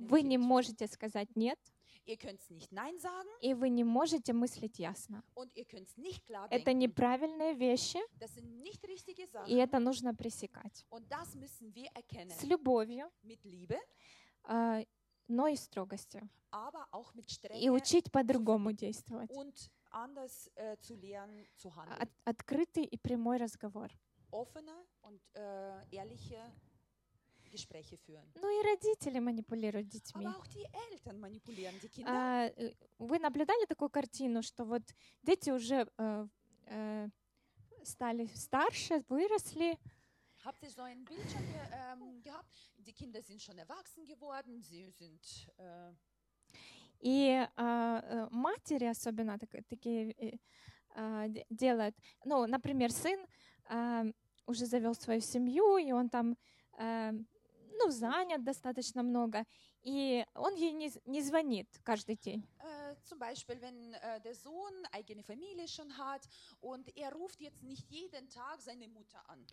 [0.10, 1.60] Вы не можете сказать «нет»,
[3.42, 5.24] и вы не можете мыслить ясно.
[6.50, 8.00] Это неправильные вещи,
[9.48, 10.86] и это нужно пресекать.
[12.30, 13.10] С любовью,
[14.44, 14.84] а,
[15.28, 16.30] но и строгостью.
[17.60, 19.32] И учить по-другому действовать.
[22.00, 23.90] äh, открытый и прямой разговор.
[24.32, 26.52] Offene und äh, ehrliche
[27.54, 28.26] Gespräche führen.
[28.36, 30.26] Ну и родители манипулируют детьми.
[30.26, 32.12] Aber auch die Eltern manipulieren die Kinder.
[32.12, 34.84] А, э, Вы наблюдали такую картину, что вот
[35.22, 36.28] дети уже äh,
[36.68, 37.10] э,
[37.84, 39.78] стали старше, выросли,
[40.46, 42.70] Habt ihr so ein Bild schon ge ähm, gehabt?
[42.78, 45.94] Die Kinder sind schon erwachsen geworden, sie sind äh,
[47.00, 50.38] и а, э, матери особенно так- такие э,
[50.96, 51.96] а, де- делают.
[52.26, 53.20] Ну, например, сын
[53.70, 54.04] а,
[54.46, 56.38] уже завел свою семью, и он там
[56.78, 57.14] а,
[57.80, 59.46] ну, занят достаточно много,
[59.82, 62.48] и он ей не, не звонит каждый день.
[62.94, 66.28] äh, zum Beispiel, wenn äh, der Sohn eigene Familie schon hat
[66.62, 69.46] und er ruft jetzt nicht jeden Tag seine Mutter an.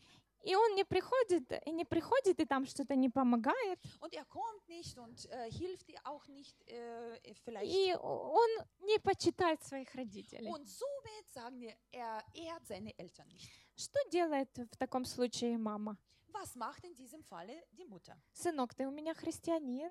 [0.43, 3.79] И он не приходит, и не приходит, и там что-то не помогает.
[4.01, 7.71] Und er kommt nicht und äh, hilft ihr auch nicht äh, vielleicht.
[7.71, 8.49] И он
[8.81, 10.49] не почитает своих родителей.
[10.49, 13.51] Und somit sagen wir, er ehrt seine Eltern nicht.
[13.77, 15.99] Что делает в таком случае мама?
[16.33, 18.17] Was macht in diesem Falle die Mutter?
[18.33, 19.91] Сынок, ты у меня христианин.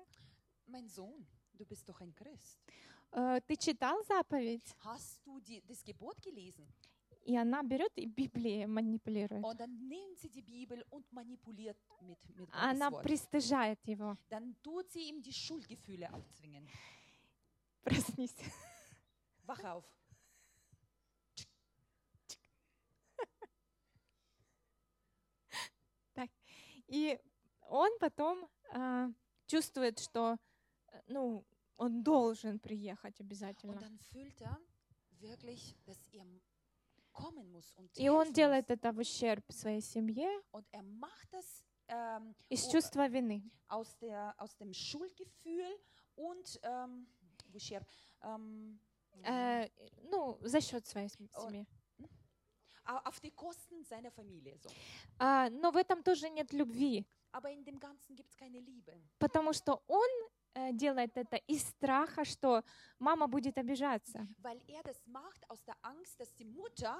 [0.66, 2.58] Mein Sohn, du bist doch ein Christ.
[3.12, 4.74] Э, Ты читал заповедь?
[4.84, 6.66] Hast du die, das Gebot gelesen?
[7.26, 9.44] и она берет и Библией манипулирует.
[9.44, 13.02] Und dann nimmt sie die Bibel und manipuliert mit, mit Gottes Она Wort.
[13.04, 14.16] пристыжает его.
[14.30, 16.66] Dann tut sie ihm die Schuldgefühle aufzwingen.
[17.84, 18.34] Проснись.
[19.44, 19.84] Wach auf.
[26.90, 27.18] И
[27.68, 29.08] он потом а,
[29.46, 30.36] чувствует, что
[30.88, 31.44] э, ну,
[31.76, 33.80] он должен приехать обязательно.
[35.22, 35.60] er er
[37.96, 40.28] И он делает это в ущерб своей семье
[40.72, 40.84] er
[41.88, 43.42] ähm, из чувства вины.
[43.68, 45.78] aus, der, aus dem Schuldgefühl
[46.16, 47.06] und ähm,
[48.22, 48.80] ähm,
[49.24, 49.68] Э,
[50.10, 51.66] ну, за счет своей семьи.
[52.90, 54.56] Au- auf die Kosten seiner Familie.
[54.58, 54.70] So.
[55.18, 58.92] А, но в этом тоже нет любви, Aber in dem Ganzen gibt es keine Liebe.
[59.18, 60.08] потому что он
[60.54, 62.62] э, делает это из страха, что
[62.98, 64.26] мама будет обижаться.
[64.42, 66.96] Weil er das macht aus der Angst, dass die Mutter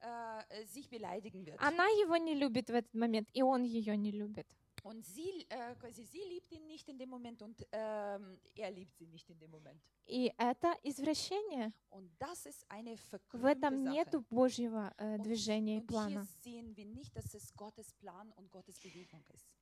[0.00, 1.58] äh, sich beleidigen wird.
[1.60, 4.46] Она его не любит в этот момент, и он ее не любит.
[4.82, 8.96] Und sie, äh, quasi, sie liebt ihn nicht in dem Moment und ähm, er liebt
[8.96, 9.80] sie nicht in dem Moment.
[10.06, 11.72] И это извращение.
[11.90, 12.96] Und das ist eine
[13.32, 16.26] В этом нету Божьего э, Und, движения и und hier плана.
[16.42, 19.54] sehen wir nicht, dass es Gottes Plan und Gottes Bewegung ist.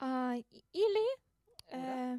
[0.00, 1.06] А, и- или
[1.70, 2.18] э, э,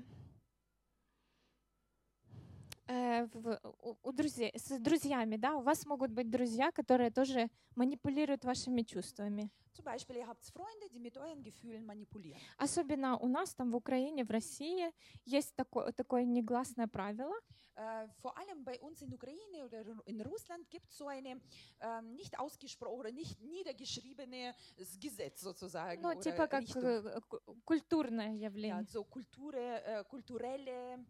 [2.89, 8.43] в- у, у друзей, с друзьями, да, у вас могут быть друзья, которые тоже манипулируют
[8.45, 9.49] вашими чувствами.
[9.73, 12.39] Zum Beispiel, ihr habt Freunde, die mit euren Gefühlen manipulieren.
[12.57, 14.91] Особенно у нас там в Украине, в России
[15.25, 17.35] есть такое, такое негласное правило,
[17.79, 21.39] Äh, vor allem bei uns in Ukraine oder in Russland gibt es so eine
[21.79, 24.53] ähm, nicht ausgesprochene oder nicht niedergeschriebene
[24.99, 26.01] Gesetz sozusagen.
[26.01, 26.83] ну, oder типа как Richtung.
[26.83, 27.21] э,
[27.63, 31.05] культурное ja, so Kulture, äh, kulturelle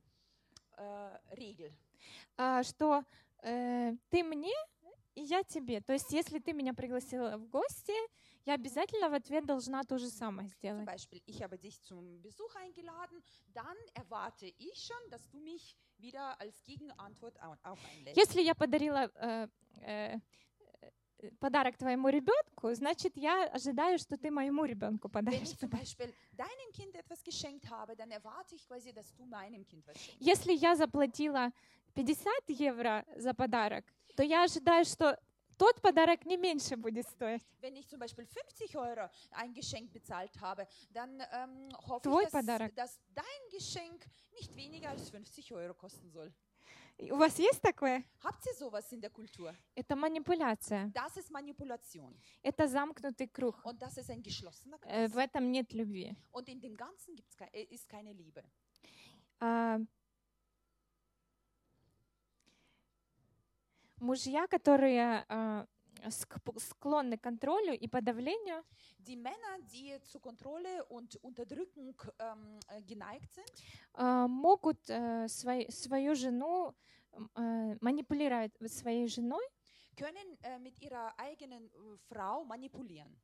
[0.79, 1.71] äh.
[2.37, 3.03] А, что
[3.43, 4.53] э, ты мне,
[5.15, 5.81] и я тебе.
[5.81, 7.93] То есть если ты меня пригласила в гости,
[8.45, 10.85] я обязательно в ответ должна то же самое Zum сделать.
[10.85, 13.21] Beispiel, ich habe dich zum Besuch eingeladen,
[13.53, 18.15] dann erwarte ich schon, dass du mich wieder als Gegenantwort au- auch einlädst.
[18.17, 19.47] Если я подарила э,
[19.81, 20.19] э, э,
[21.39, 25.49] подарок твоему ребенку, значит, я ожидаю, что ты моему ребенку подаришь.
[30.19, 31.51] Если я заплатила
[31.93, 35.17] 50 евро за подарок, то я ожидаю, что
[35.57, 37.43] тот подарок не меньше будет стоить.
[37.61, 42.31] Wenn ich zum Beispiel 50 Euro ein Geschenk bezahlt habe, dann ähm, hoffe Твой ich,
[42.31, 42.73] dass, подарок.
[42.75, 46.31] dass dein Geschenk nicht weniger als 50 Euro kosten soll.
[47.01, 48.03] У вас есть такое?
[48.23, 49.55] Habt ihr sowas in der Kultur?
[49.73, 50.91] Это манипуляция.
[50.93, 52.13] Das ist Manipulation.
[52.43, 53.55] Это замкнутый круг.
[53.63, 55.13] Und das ist ein geschlossener Э, Kreis.
[55.13, 56.15] В этом нет любви.
[56.31, 58.43] Und in dem Ganzen gibt's äh, ist keine Liebe.
[59.39, 59.79] А,
[63.99, 65.67] Мужья, которые а,
[66.57, 68.63] склонны к контролю и подавлению,
[68.99, 73.49] Die Männer, die zur Kontrolle und Unterdrückung ähm, äh, geneigt sind,
[73.93, 76.73] а, могут э, свой- свою жену
[77.35, 79.43] э, манипулировать своей женой,
[79.97, 83.15] können äh, mit ihrer eigenen äh, Frau manipulieren.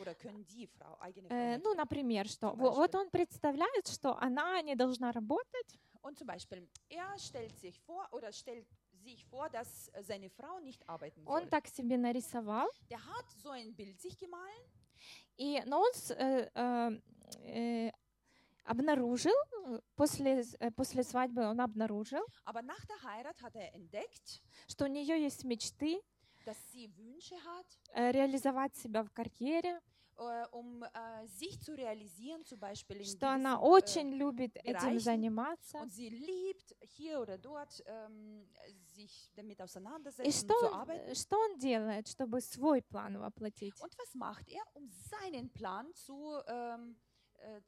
[0.00, 4.60] Oder können die Frau, eigene Frau Э, Ну, например, что вот он представляет, что она
[4.62, 8.66] не должна работать, Und zum Beispiel, er stellt sich vor oder stellt
[9.04, 11.50] sich vor, dass äh, seine Frau nicht arbeiten он soll.
[11.50, 14.70] так себе нарисовал, Der hat so ein Bild sich gemalt,
[15.36, 17.00] и, но он э, э,
[17.44, 17.90] э,
[18.64, 19.32] обнаружил,
[19.66, 24.84] э, после, э, после свадьбы он обнаружил, aber nach der Heirat hat er entdeckt, что
[24.84, 26.00] у нее есть мечты
[26.46, 29.80] dass sie Wünsche hat, э, реализовать себя в карьере,
[30.16, 31.26] äh, um äh,
[33.04, 35.78] что она äh, очень любит этим заниматься.
[37.86, 38.46] ähm,
[40.22, 43.74] И что он, э, что он делает, чтобы свой план воплотить?
[43.80, 44.90] Er, um
[46.46, 46.96] ähm,
[47.38, 47.60] äh?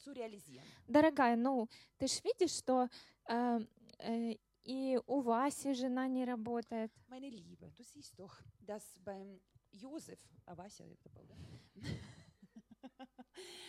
[0.89, 1.69] Дорогая, ну,
[1.99, 2.89] ты ж видишь, что
[3.29, 3.61] э,
[3.99, 6.93] э, и у Васи жена не работает.
[7.09, 9.41] Meine Liebe, du siehst doch, dass beim
[9.73, 11.37] Josef, а Вася это был, да?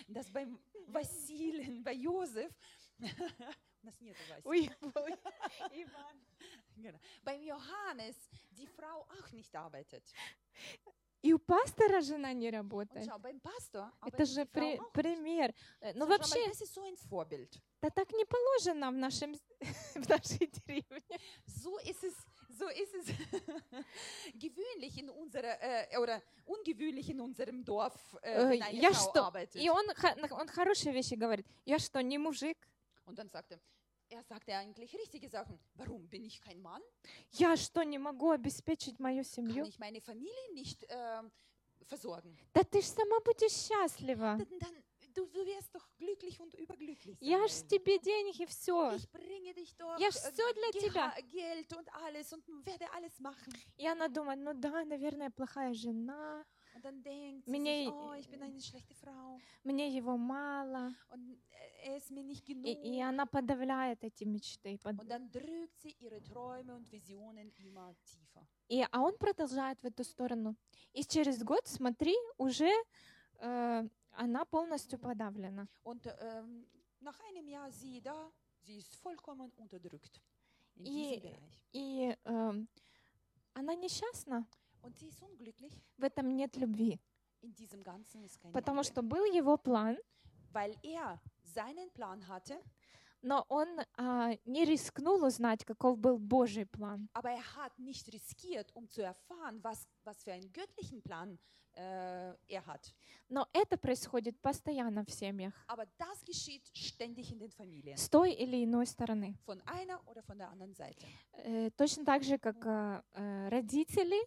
[0.07, 2.51] Dass beim Василин, bei Josef,
[2.99, 4.69] у нас нет Васи, Ой,
[5.71, 6.21] Иван.
[6.75, 6.99] genau.
[7.23, 8.15] beim Johannes
[8.51, 10.03] die Frau auch nicht arbeitet.
[11.23, 13.09] И у пастора жена не работает.
[14.05, 15.53] Это же при- пример.
[15.81, 16.61] Э, Ну mal, вообще, das
[17.81, 19.33] да так не положено в, нашем,
[19.95, 21.19] в нашей деревне.
[21.47, 22.13] So ist es,
[22.57, 23.07] so ist es
[24.39, 29.09] gewöhnlich in unserer, äh, oder ungewöhnlich in unserem Dorf, äh, Э, wenn eine Я Frau
[29.11, 29.23] что?
[29.25, 29.55] arbeitet.
[29.61, 29.85] И он,
[30.31, 31.45] он хорошие вещи говорит.
[31.65, 32.57] Я что, не мужик?
[33.05, 33.59] Und dann sagt er,
[34.09, 35.59] er sagte eigentlich richtige Sachen.
[35.75, 36.81] Warum bin ich kein Mann?
[37.31, 39.65] Я что, не могу обеспечить мою Kann семью?
[39.65, 41.31] ich meine Familie nicht ähm,
[41.85, 42.35] versorgen?
[42.53, 44.37] Да ты ж сама будешь счастлива.
[44.37, 44.83] Dann, dann,
[45.17, 47.29] du, du wirst doch glücklich und überglücklich sein.
[47.29, 48.95] Я ж тебе деньги, все.
[48.95, 51.13] Ich bringe dich doch Я ж äh, всё для тебя.
[51.17, 53.51] Geha- Geld und alles und werde alles machen.
[53.77, 56.45] И она думает, ну да, наверное, плохая жена,
[56.75, 60.93] Und dann denkt Мне- sich, oh, ich bin eine schlechte Frau мне его мало.
[61.11, 62.65] und äh, er ist mir nicht genug.
[62.67, 64.77] И, и она подавляет эти мечты.
[64.77, 68.45] под- Und dann drückt sie ihre Träume und Visionen immer tiefer.
[68.69, 70.55] И, а он продолжает в эту сторону.
[70.93, 72.69] И через год, смотри, уже
[73.39, 73.87] э,
[74.17, 75.67] она полностью подавлена.
[75.83, 76.65] Und ähm,
[76.99, 78.31] nach einem Jahr sieh da,
[78.63, 80.21] sie ist vollkommen unterdrückt
[80.75, 81.63] in И- Bereich.
[81.73, 82.67] И эм,
[83.53, 84.45] она несчастна.
[84.81, 85.73] Und sie ist unglücklich.
[85.97, 86.99] В этом нет любви.
[87.41, 88.91] In diesem Ganzen ist keine Потому Liebe.
[88.91, 89.97] что был его план,
[90.53, 92.59] Weil er seinen Plan hatte,
[93.21, 97.09] но он а, не рискнул узнать, каков был Божий план.
[97.13, 101.37] aber er hat nicht riskiert, um zu erfahren, was, was für einen göttlichen Plan
[101.77, 102.93] äh, er hat.
[103.29, 105.53] Но это происходит постоянно в семьях.
[105.67, 107.95] Aber das geschieht ständig in den Familien.
[107.97, 109.35] С той или иной стороны.
[109.45, 111.05] Von einer oder von der anderen Seite.
[111.43, 114.17] Э, точно так же, как а, э, родители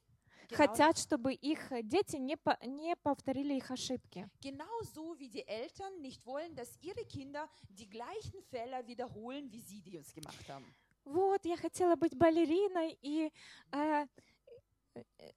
[0.49, 4.29] Genau, хотят, чтобы их э, дети не, по- не повторили их ошибки.
[4.41, 9.81] genauso wie die Eltern nicht wollen, dass ihre Kinder die gleichen Fehler wiederholen, wie sie
[9.81, 10.67] die uns gemacht haben.
[11.05, 13.31] Вот, я хотела быть балериной, и
[13.73, 14.07] э, э,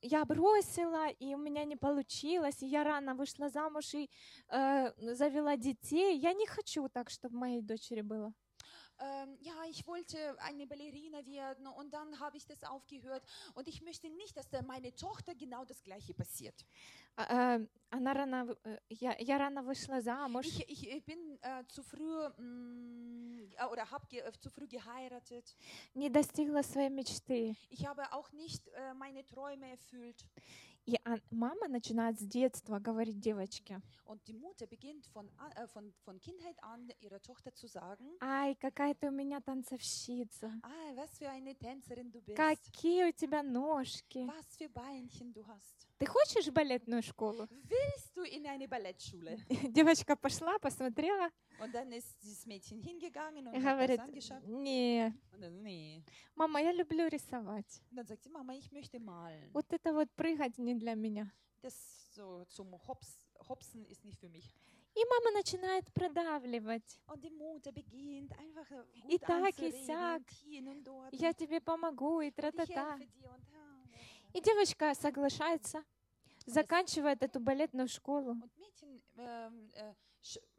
[0.02, 4.10] я бросила, и у меня не получилось, и я рано вышла замуж и
[4.50, 6.18] э, завела детей.
[6.18, 8.34] Я не хочу так, чтобы моей дочери было.
[9.03, 13.23] Ähm, ja, ich wollte eine Ballerina werden und dann habe ich das aufgehört
[13.55, 16.65] und ich möchte nicht, dass der meine Tochter genau das Gleiche passiert.
[17.17, 21.39] А, э, она рано, в- э, я, я рано вышла замуж, Ich, ich, ich bin
[21.43, 25.57] äh, zu früh mm, äh, oder habe ge äh, zu früh geheiratet.
[25.95, 27.57] не достигла своей мечты.
[27.71, 30.25] Ich habe auch nicht äh, meine Träume erfüllt.
[30.86, 35.68] И а- мама начинает с детства говорить девочке, Und die Mutter beginnt von, a- äh,
[35.70, 40.96] von, von Kindheit an ihrer Tochter zu sagen, ай, какая ты у меня танцовщица, ah,
[40.96, 44.28] was für eine Tänzerin du bist, какие у тебя ножки.
[44.28, 45.83] was für Beinchen du hast.
[46.04, 47.48] Ты хочешь балетную школу?
[47.50, 49.38] Willst du in eine Ballettschule?
[49.72, 51.30] Девочка пошла, посмотрела
[51.62, 54.44] Und dann ist dieses Mädchen hingegangen und и hat das говорит, angeschaut.
[54.46, 56.04] не, Und dann, nee.
[56.36, 57.82] мама, я люблю рисовать.
[57.92, 59.50] Und dann sagt sie, Mama, ich möchte malen.
[59.54, 61.32] Вот это вот прыгать не для меня.
[61.62, 61.74] Das
[62.14, 64.54] so zum Hops, Hopsen ist nicht für mich.
[64.96, 67.00] И мама начинает продавливать.
[67.08, 67.16] Äh,
[69.08, 70.22] И так, и сяк.
[71.14, 73.00] Я тебе помогу, и тра-та-та.
[74.34, 75.84] И девочка соглашается,
[76.46, 78.36] заканчивает эту балетную школу.
[79.18, 79.94] ähm, äh,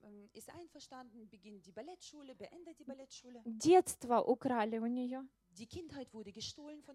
[0.02, 0.30] ähm.
[3.44, 5.26] Детство украли у нее,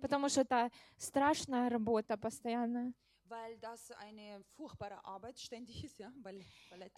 [0.02, 2.94] потому что это страшная работа постоянная.
[5.84, 6.44] ist, ja, Ball-.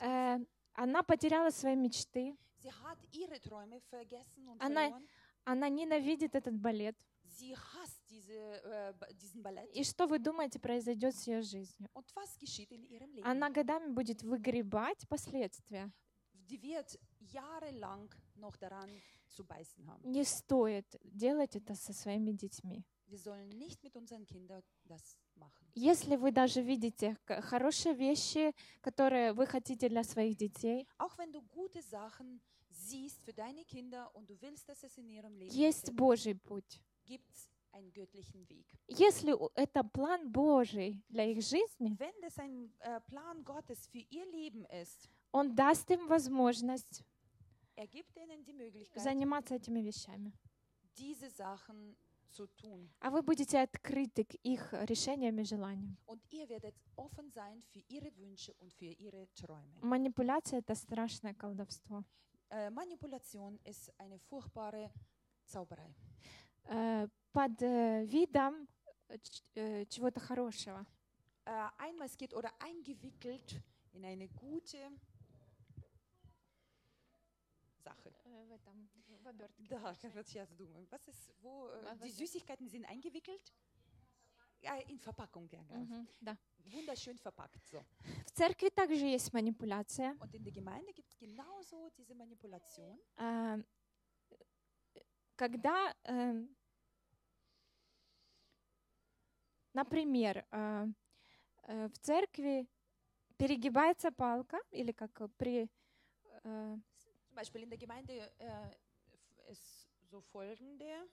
[0.01, 2.37] Э, она потеряла свои мечты,
[4.59, 4.87] Она-
[5.43, 6.95] она ненавидит этот балет.
[9.63, 9.79] Äh.
[9.79, 11.89] И что вы думаете произойдет с ее жизнью?
[13.23, 15.91] Она годами будет выгребать последствия.
[20.03, 22.83] Не стоит делать это со своими детьми.
[25.75, 30.87] Если вы даже видите хорошие вещи, которые вы хотите для своих детей,
[35.53, 36.81] есть Божий путь.
[37.11, 38.65] Gibt es einen göttlichen Weg.
[38.87, 44.25] Если это план Божий для их жизни, Wenn das ein äh, Plan Gottes für ihr
[44.31, 47.03] Leben ist, Он даст им возможность
[47.75, 50.31] er gibt ihnen die Möglichkeit, заниматься этими вещами.
[50.97, 51.95] diese Sachen
[52.31, 52.89] zu tun.
[52.99, 55.97] А вы будете открыты к их решениям и желаниям.
[56.05, 59.79] Und ihr werdet offen sein für ihre Wünsche und für ihre Träume.
[59.81, 62.03] Манипуляция— это страшное колдовство.
[62.49, 64.91] Äh, Manipulation ist eine furchtbare
[65.45, 65.93] Zauberei.
[66.68, 68.66] Э, Под э, видом
[69.08, 70.86] э, ч- э, чего-то хорошего.
[71.44, 73.60] Äh, einmaskiert oder eingewickelt
[73.92, 74.90] in eine gute
[77.84, 78.10] Sache.
[78.24, 78.88] В этом,
[79.22, 79.66] в обертке.
[79.68, 80.86] Da, was ich jetzt думаю.
[80.90, 83.52] Was ist, wo, äh, Was die ist- Süßigkeiten sind eingewickelt?
[84.62, 85.80] Ja, in Verpackung, ja, genau.
[85.84, 86.36] Мгм, да.
[86.64, 87.64] Wunderschön verpackt.
[87.66, 87.84] So.
[88.26, 90.16] В церкви также есть манипуляция.
[90.18, 92.98] Und in der Gemeinde gibt es genauso diese Manipulation.
[93.16, 93.58] А,
[95.41, 96.45] Когда, э,
[99.73, 100.85] например, а,
[101.63, 102.67] э, в церкви
[103.37, 105.67] перегибается палка, или как э, при...
[106.43, 106.77] э,
[107.27, 111.09] Zum Beispiel in der Gemeinde, äh, f- es so folgende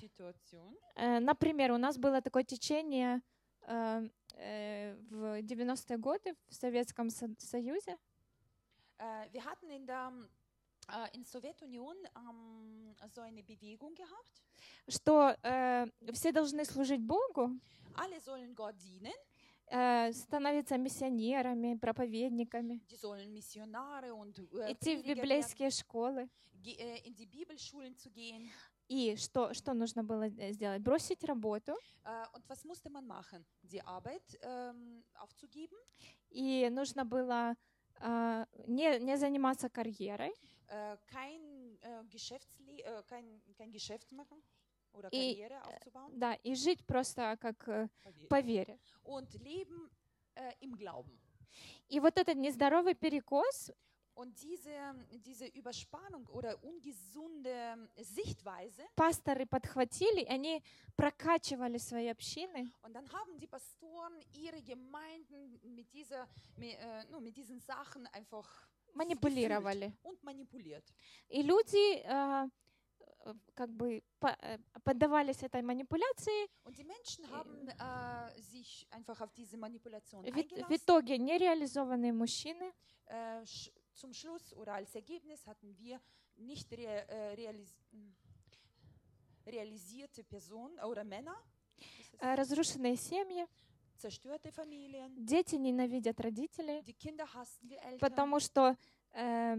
[0.00, 0.74] Situation.
[0.96, 3.20] Э, Например, у нас было такое течение
[3.66, 7.98] э, э, в 90-е годы в Советском Со- Союзе,
[9.00, 10.28] Äh, wir hatten in der äh,
[11.12, 14.42] in Sowjetunion ähm, so eine Bewegung gehabt.
[14.88, 17.50] что э, все должны служить Богу,
[17.94, 19.12] Alle sollen Gott dienen,
[19.70, 26.28] э, становиться миссионерами, проповедниками, die sollen Missionare und äh, идти в Prediger werden, библейские школы.
[26.64, 28.50] äh, in die Bibelschulen zu gehen.
[28.88, 30.80] И что, что нужно было э, сделать?
[30.80, 31.74] Бросить работу
[32.04, 33.44] Äh, und was musste man machen?
[33.62, 35.76] Die Arbeit ähm, aufzugeben,
[36.30, 37.54] И нужно было
[38.00, 40.34] а, не, не заниматься карьерой äh,
[41.06, 44.42] kein, äh, äh, kein, kein Geschäft machen
[44.92, 48.28] oder И, Karriere aufzubauen да, и жить просто как э, Karriere.
[48.28, 48.78] по вере.
[49.04, 49.90] und leben
[50.34, 51.18] äh, im Glauben.
[51.88, 53.72] И вот этот нездоровый перекос,
[54.14, 54.70] Und diese,
[55.24, 60.60] diese Überspannung oder ungesunde Sichtweise, пасторы подхватили, и они
[60.96, 66.26] прокачивали свои общины, und dann haben die Pastoren ihre Gemeinden mit, dieser,
[66.56, 68.68] mit, äh, no, mit diesen Sachen einfach
[68.98, 69.92] манипулировали.
[71.28, 72.48] И люди а,
[73.26, 76.68] э, как бы по- э, поддавались этой манипуляции, äh,
[80.32, 80.36] в,
[80.68, 82.72] в итоге нереализованные мужчины
[83.10, 83.42] Äh,
[83.94, 85.98] zum Schluss oder als Ergebnis hatten wir
[86.36, 87.74] nicht rea äh, realis
[89.46, 91.36] realisierte Personen oder Männer,
[92.20, 93.46] э, разрушенные семьи,
[95.16, 96.82] дети ненавидят родителей,
[98.00, 98.76] потому что
[99.12, 99.56] э,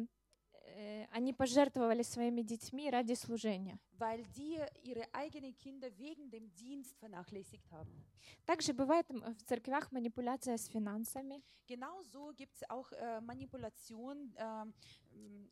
[0.66, 3.80] э, они пожертвовали своими детьми ради служения.
[4.00, 8.06] Weil die ihre eigenen Kinder wegen dem Dienst vernachlässigt haben.
[8.46, 11.42] Также бывает в церквях манипуляция с финансами.
[11.68, 14.74] Genauso gibt es auch äh, Manipulation ähm,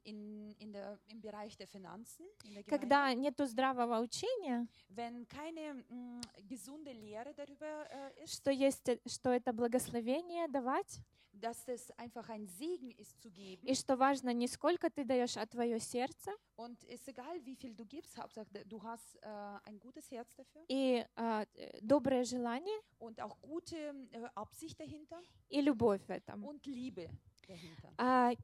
[0.04, 2.64] in, in der, im Bereich der Finanzen, in der.
[2.64, 9.00] Когда нету здравого учения, Wenn keine mh, gesunde Lehre darüber äh, ist, что есть, э,
[9.06, 11.00] что это благословение давать,
[11.34, 15.38] dass das einfach ein Segen ist zu geben и что важно не сколько ты даешь,
[15.38, 19.29] а твое сердце, und ist egal, wie viel du gibst, Hauptsache du hast äh,
[19.65, 25.21] ein gutes Herz dafür и а, э, доброе желание, und auch gute äh, Absicht dahinter
[25.49, 26.45] и любовь в этом.
[26.45, 27.19] und Liebe dahinter.
[27.29, 27.36] А,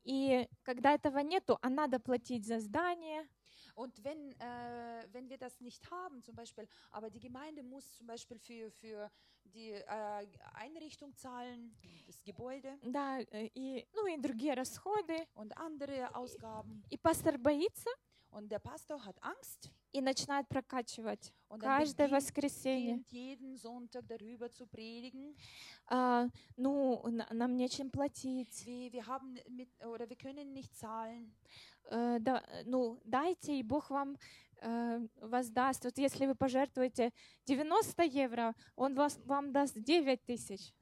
[0.05, 3.27] и когда этого nету, а надо платить за здание,
[3.79, 8.09] Und wenn, äh, wenn wir das nicht haben, zum Beispiel, aber die Gemeinde muss zum
[8.09, 9.09] Beispiel für, für
[9.45, 16.13] die äh, Einrichtung zahlen, das Gebäude да, э, и, ну и другие расходы, und andere
[16.17, 16.83] Ausgaben.
[16.91, 17.89] и пастор боится
[18.31, 22.98] Und der Pastor hat Angst И начинает прокачивать каждое воскресенье.
[25.88, 28.66] А, ну, на- нам нечем платить.
[28.66, 31.32] Wir, wir haben mit, oder wir können nicht zahlen.
[31.92, 34.18] Э, да, э, ну, дайте, и Бог вам
[34.62, 35.84] э, воздаст.
[35.84, 37.12] Вот если вы пожертвуете
[37.46, 40.74] 90 евро, Он вас, вам даст 9 тысяч.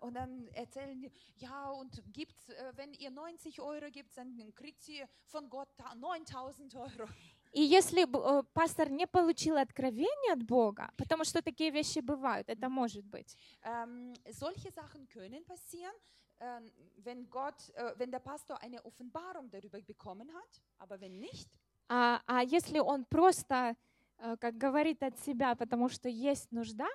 [0.00, 4.86] Und dann erzählen die, ja, und gibt, äh, wenn ihr 90 Euro gibt, dann kriegt
[4.88, 7.08] ihr von Gott ta- 9000 Euro.
[7.52, 12.68] И если э, пастор не получил откровение от Бога, потому что такие вещи бывают, это
[12.68, 15.94] может быть, Ähm, solche Sachen können passieren,
[16.40, 16.70] ähm,
[17.04, 21.48] wenn Gott, äh, wenn der Pastor eine Offenbarung darüber bekommen hat, aber wenn nicht,
[21.88, 23.76] а, а если он просто,
[24.18, 26.88] э, как говорит от себя, потому что есть нужда,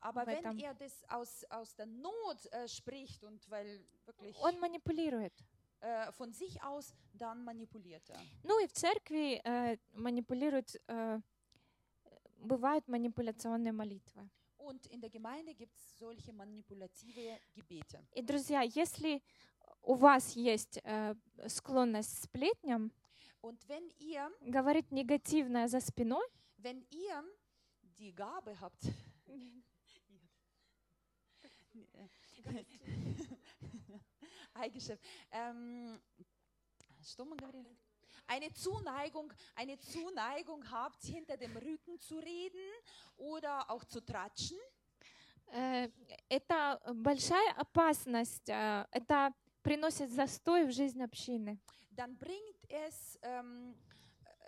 [0.00, 0.58] aber В wenn этом.
[0.58, 5.32] er das aus, aus der Not äh, spricht und weil wirklich он манипулирует.
[5.80, 8.20] Äh, von sich aus, dann manipuliert er.
[8.42, 11.20] Ну и в церкви э, манипулируют, э,
[12.38, 14.28] бывают манипуляционные молитвы.
[14.58, 18.02] Und in der Gemeinde gibt es solche manipulative Gebete.
[18.14, 19.22] И, друзья, если
[19.82, 21.14] у вас есть э,
[21.46, 22.92] склонность сплетням,
[23.42, 26.26] Und wenn ihr, говорить негативное за спиной,
[26.58, 27.22] wenn ihr
[27.82, 28.82] die Gabe habt,
[34.55, 35.01] Eigenschaft,
[35.31, 36.01] ähm,
[37.03, 37.75] что мы говорили?
[38.27, 42.71] Eine Zuneigung, eine Zuneigung habt, hinter dem Rücken zu reden
[43.17, 44.57] oder auch zu tratschen,
[45.47, 45.89] э,
[46.29, 51.59] это большая опасность, э, это приносит застой в жизнь общины.
[52.01, 53.75] dann bringt es ähm,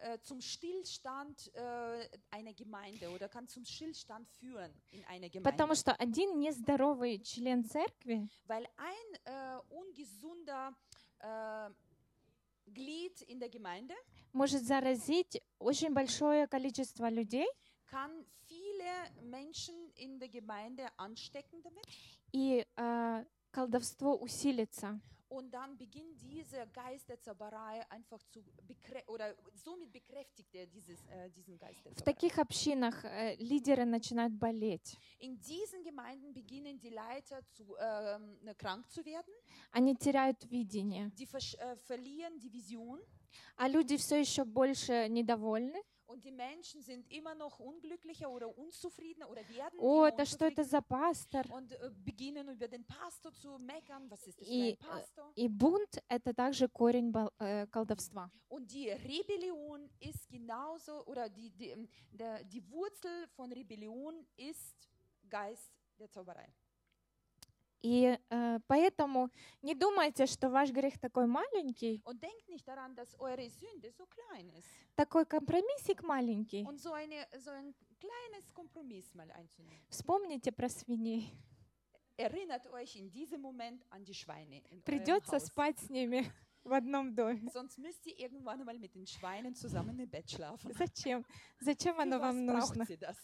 [0.00, 5.50] äh, zum Stillstand äh, einer Gemeinde oder kann zum Stillstand führen in einer Gemeinde.
[5.50, 10.74] Потому что один нездоровый член церкви Weil ein äh, ungesunder
[11.18, 11.70] äh,
[12.72, 13.94] Glied in der Gemeinde
[14.32, 17.46] может заразить очень большое количество людей,
[17.86, 21.84] kann viele Menschen in der Gemeinde anstecken damit
[22.32, 25.00] и э, колдовство усилится.
[25.29, 31.03] Und dann beginnt dieser Geist der Zauberei einfach zu bekrä oder somit bekräftigt er dieses,
[31.07, 32.13] äh, diesen Geist der В Zauberei.
[32.13, 34.95] таких общинах э, лидеры начинают болеть.
[35.19, 39.33] In diesen Gemeinden beginnen die Leiter zu, ähm, krank zu werden.
[39.71, 41.09] Они теряют видение.
[41.17, 42.99] Die versch- äh, verlieren die Vision
[43.57, 45.81] А люди все еще больше недовольны.
[46.07, 50.45] und die Menschen sind immer noch unglücklicher oder unzufriedener oder werden О, immer это что
[50.45, 51.51] это unzufriedener за пастор?
[51.51, 54.09] und äh, beginnen über den Pastor zu meckern.
[54.11, 55.31] Was ist das für И, ein äh, Pastor?
[55.35, 58.29] И бунт — это также корень бал- э, колдовства.
[58.49, 64.89] Und die Rebellion ist genauso, oder die, die, ähm, der, die Wurzel von Rebellion ist
[65.29, 66.47] Geist der Zauberei.
[67.82, 69.30] И э, поэтому
[69.62, 74.04] не думайте, что ваш грех такой маленький, Und denkt nicht daran, dass eure Sünde so
[74.06, 74.66] klein ist.
[74.96, 76.64] такой компромиссик маленький.
[76.64, 79.80] Und so, eine, so ein kleines Kompromiss mal einzunehmen.
[79.90, 81.32] Вспомните про свиней.
[82.16, 85.46] Erinnert euch in diesem Moment an die Schweine in eurem Придется Haus.
[85.46, 86.24] спать с ними
[86.64, 87.48] в одном доме.
[87.52, 90.72] Sonst müsst ihr irgendwann einmal mit den Schweinen zusammen im Bett schlafen.
[90.72, 91.24] Зачем?
[91.60, 92.84] Зачем оно вам нужно?
[92.98, 93.16] das?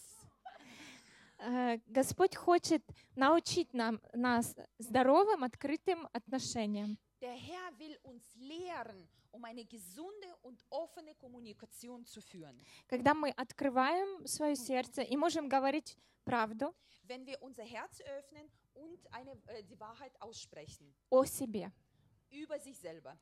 [1.37, 2.83] Э, Господь хочет
[3.15, 6.97] научить нам, нас здоровым, открытым отношениям.
[7.21, 12.59] Der Herr will uns lehren, um eine gesunde und offene Kommunikation zu führen.
[12.87, 19.13] Когда мы открываем свое сердце и можем говорить правду Wenn wir unser Herz öffnen und
[19.13, 21.71] eine, äh, die Wahrheit aussprechen о себе,
[22.31, 23.17] über sich selber.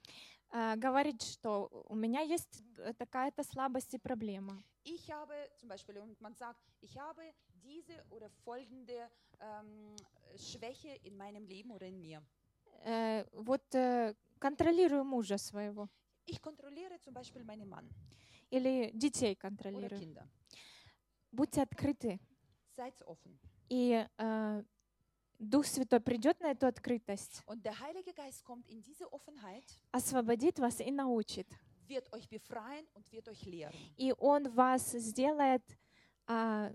[0.51, 4.63] Э, говорить, что у меня есть э, такая-то слабость и проблема.
[4.85, 7.23] Ich habe zum Beispiel, und man sagt, ich habe
[7.63, 9.09] diese oder folgende
[9.39, 9.95] ähm,
[10.37, 12.21] Schwäche in meinem Leben oder in mir.
[12.85, 15.89] Э, Вот э, контролирую мужа своего
[16.25, 17.89] Ich kontrolliere zum Beispiel meinen Mann
[18.49, 19.99] или детей oder контролирую.
[19.99, 20.27] Kinder.
[21.31, 22.19] Будьте открыты.
[22.75, 23.39] Seid offen.
[23.69, 24.63] И э,
[25.39, 30.59] Дух Святой придет на эту открытость, Und der Heilige Geist kommt in diese Offenheit, освободит
[30.59, 31.47] вас и научит.
[31.87, 33.73] wird euch befreien und wird euch lehren.
[33.97, 35.63] И Он вас сделает
[36.27, 36.71] а,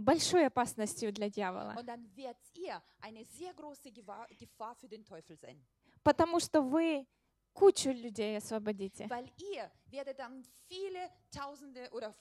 [0.00, 1.74] большой опасностью для дьявола.
[1.78, 5.60] Und dann werdet ihr eine sehr große Gewahr, Gefahr für den Teufel sein.
[6.02, 7.06] Потому что вы
[7.52, 9.06] кучу людей освободите.
[9.08, 12.14] Weil ihr werdet dann viele Tausende oder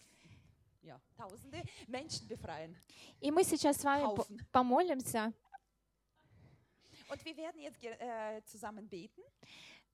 [0.81, 2.75] ja, Tausende Menschen befreien.
[3.21, 4.37] И мы сейчас с вами Haufen.
[4.51, 5.33] помолимся.
[7.09, 9.21] Und wir werden jetzt äh, zusammen beten.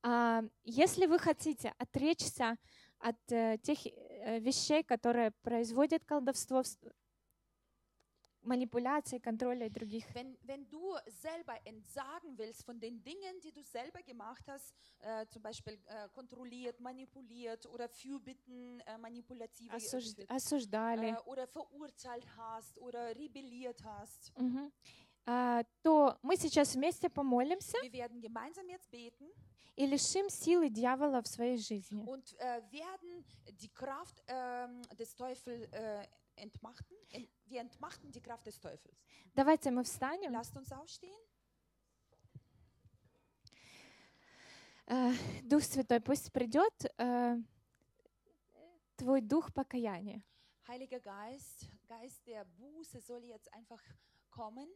[0.04, 2.58] А, Если вы хотите отречься
[3.00, 6.78] от э, тех э, вещей, которые производят колдовство, вс-
[8.46, 14.02] манипуляции, контроля других, Wenn, wenn du selber entsagen willst von den Dingen, die du selber
[14.04, 21.10] gemacht hast, äh, zum Beispiel äh, kontrolliert, manipuliert oder Fürbitten, äh, manipulative осуж- geführt, осуждали,
[21.10, 24.72] äh, oder verurteilt hast oder rebelliert hast, Мгм.
[25.28, 29.26] А, то мы сейчас вместе помолимся wir werden gemeinsam jetzt beten
[29.76, 32.04] и лишим силы дьявола в своей жизни.
[32.06, 33.26] und äh, werden
[33.60, 36.06] die Kraft ähm, des Teufels äh,
[36.37, 36.97] entmachten.
[37.11, 39.03] Ent, wir entmachten die Kraft des Teufels.
[39.35, 40.33] Давайте мы встанем.
[40.33, 41.21] Lasst uns aufstehen.
[44.87, 45.13] Э,
[45.43, 47.37] Дух Святой, пусть придет э,
[48.97, 50.23] твой дух покаяния.
[50.67, 53.83] Heiliger Geist, Geist der Buße soll jetzt einfach
[54.31, 54.69] kommen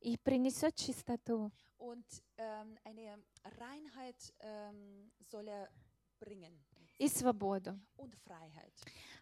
[0.00, 1.50] и принесет чистоту.
[1.78, 2.04] und
[2.38, 3.22] ähm, eine
[3.58, 5.70] Reinheit ähm, soll er
[6.18, 6.64] bringen
[6.98, 7.78] и свободу.
[7.96, 8.72] und Freiheit.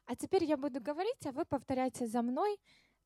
[0.06, 2.58] А теперь я буду говорить, а вы повторяйте за мной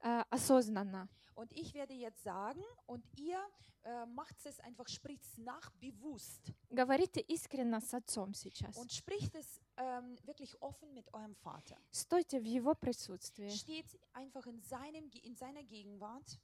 [0.02, 1.08] э, осознанно.
[1.36, 3.38] Und ich werde jetzt sagen und ihr
[3.84, 8.78] äh, macht es einfach, spricht es nach bewusst Говорите искренне с Отцом сейчас.
[8.78, 11.78] und spricht es ähm, wirklich offen mit eurem Vater.
[11.92, 13.50] Стойте в Его присутствии.
[13.50, 16.40] Steht einfach in, seinem, in seiner Gegenwart,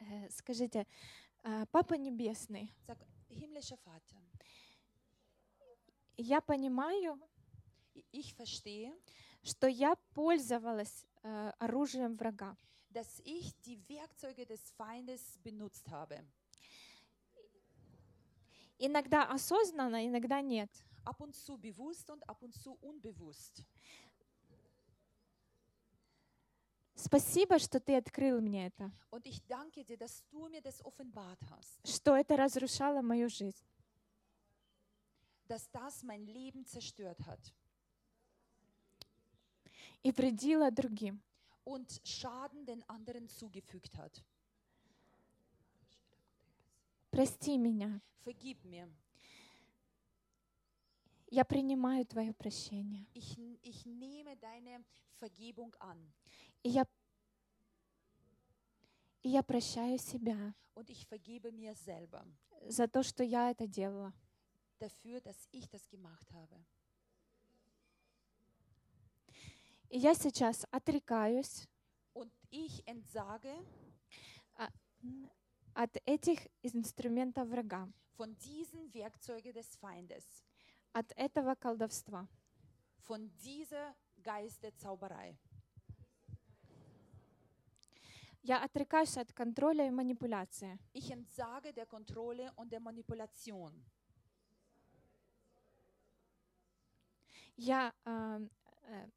[0.00, 0.84] Э, Скажите,
[1.44, 2.98] «Э, Папа Небесный, sag,
[3.28, 4.16] himmlischer Vater,
[6.16, 7.20] я понимаю,
[8.10, 8.92] ich verstehe,
[9.42, 12.56] что я пользовалась э, оружием врага.
[12.90, 16.22] dass ich die Werkzeuge des Feindes benutzt habe.
[18.78, 20.70] Иногда осознанно, иногда нет.
[21.04, 23.64] Ab und zu bewusst und ab und zu unbewusst.
[26.94, 31.40] Спасибо, что ты открыл мне это, Und ich danke dir, dass du mir das offenbart
[31.50, 33.64] hast, что это разрушало мою жизнь.
[35.48, 37.52] dass das mein Leben zerstört hat
[40.02, 41.20] и вредила другим.
[41.64, 44.22] und Schaden den anderen zugefügt hat.
[47.10, 48.00] Прости меня.
[48.24, 48.88] Vergib mir.
[51.30, 53.06] Я принимаю Твое прощение.
[53.14, 54.84] Ich, ich nehme deine
[55.18, 56.12] Vergebung an
[56.62, 56.86] И я,
[59.22, 62.24] и я прощаю себя und ich vergebe mir selber
[62.68, 64.12] за то, что я это делала.
[64.78, 66.56] dafür, dass ich das gemacht habe.
[69.92, 71.68] И я сейчас отрекаюсь
[72.14, 73.54] Und ich entsage
[75.74, 77.86] от этих инструментов врага,
[78.16, 80.24] von diesen Werkzeugen des Feindes,
[80.94, 82.26] от этого колдовства.
[83.02, 85.36] von dieser Geist der Zauberei.
[88.42, 90.78] Я отрекаюсь от контроля и манипуляции.
[90.94, 93.72] Ich entsage der Kontrolle und der Manipulation.
[97.56, 98.48] Я а, э,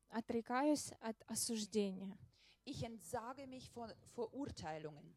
[0.09, 2.17] отрекаюсь от осуждения.
[2.65, 5.15] Ich entsage mich von Verurteilungen.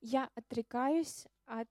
[0.00, 1.68] Я отрекаюсь от...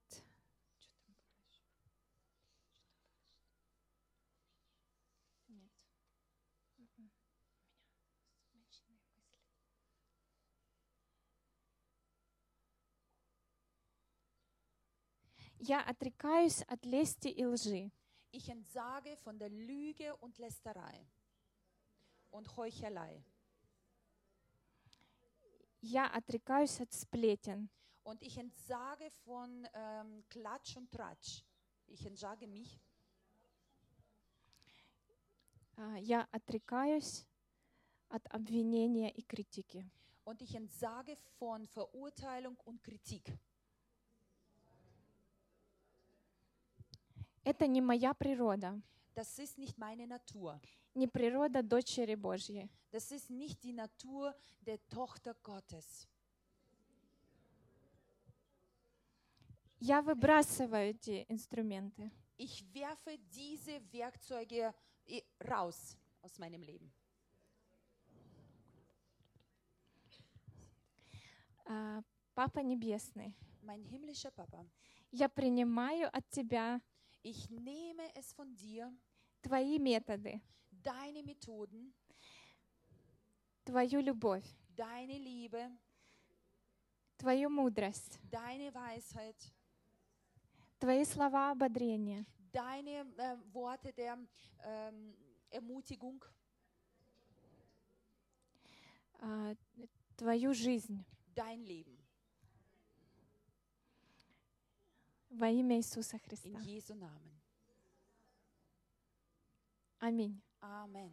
[15.58, 17.90] Я отрекаюсь от лести и лжи.
[18.33, 21.07] Ich entsage von der Lüge und Lästerei
[22.31, 23.23] und Heuchelei.
[25.81, 27.69] Я отрекаюсь от сплетен.
[28.03, 31.43] Und ich entsage von ähm, Klatsch und Tratsch.
[31.87, 32.79] Ich entsage mich.
[35.77, 37.25] А, Я отрекаюсь
[38.09, 39.85] от обвинения и критики.
[40.25, 43.39] Und ich entsage von Verurteilung und Kritik.
[47.44, 48.80] Это не моя природа,
[49.14, 50.58] Das ist nicht meine Natur.
[50.94, 52.68] не природа дочери Божьей.
[52.90, 56.08] Das ist nicht die Natur der Tochter Gottes.
[59.80, 62.10] Я выбрасываю эти инструменты.
[62.38, 64.72] Ich werfe diese Werkzeuge
[65.06, 66.90] eh, raus aus meinem Leben.
[71.66, 72.02] А,
[72.34, 74.66] Папа Небесный, Mein himmlischer Papa,
[75.12, 76.80] я принимаю от Тебя
[77.24, 78.92] ich nehme es von dir,
[79.42, 80.40] Твои методы,
[80.70, 81.92] deine Methoden,
[83.64, 84.46] Твою любовь,
[84.76, 85.70] deine Liebe,
[87.16, 89.52] Твою мудрость, deine Weisheit,
[90.78, 94.18] Твои слова ободрения, deine äh, Worte der
[94.62, 95.14] ähm,
[95.50, 96.22] Ermutigung,
[99.18, 99.54] а,
[100.16, 101.02] Твою жизнь
[101.34, 101.93] dein Leben.
[105.34, 106.60] Во имя Иисуса In Христа.
[106.60, 107.40] Jesu Namen.
[109.98, 110.40] Аминь.
[110.60, 111.12] Amen.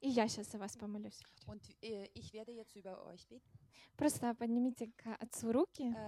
[0.00, 1.20] И я сейчас за вас помолюсь.
[1.46, 3.58] Und äh, ich werde jetzt über euch beten.
[3.96, 5.92] Просто поднимите к Отцу руки.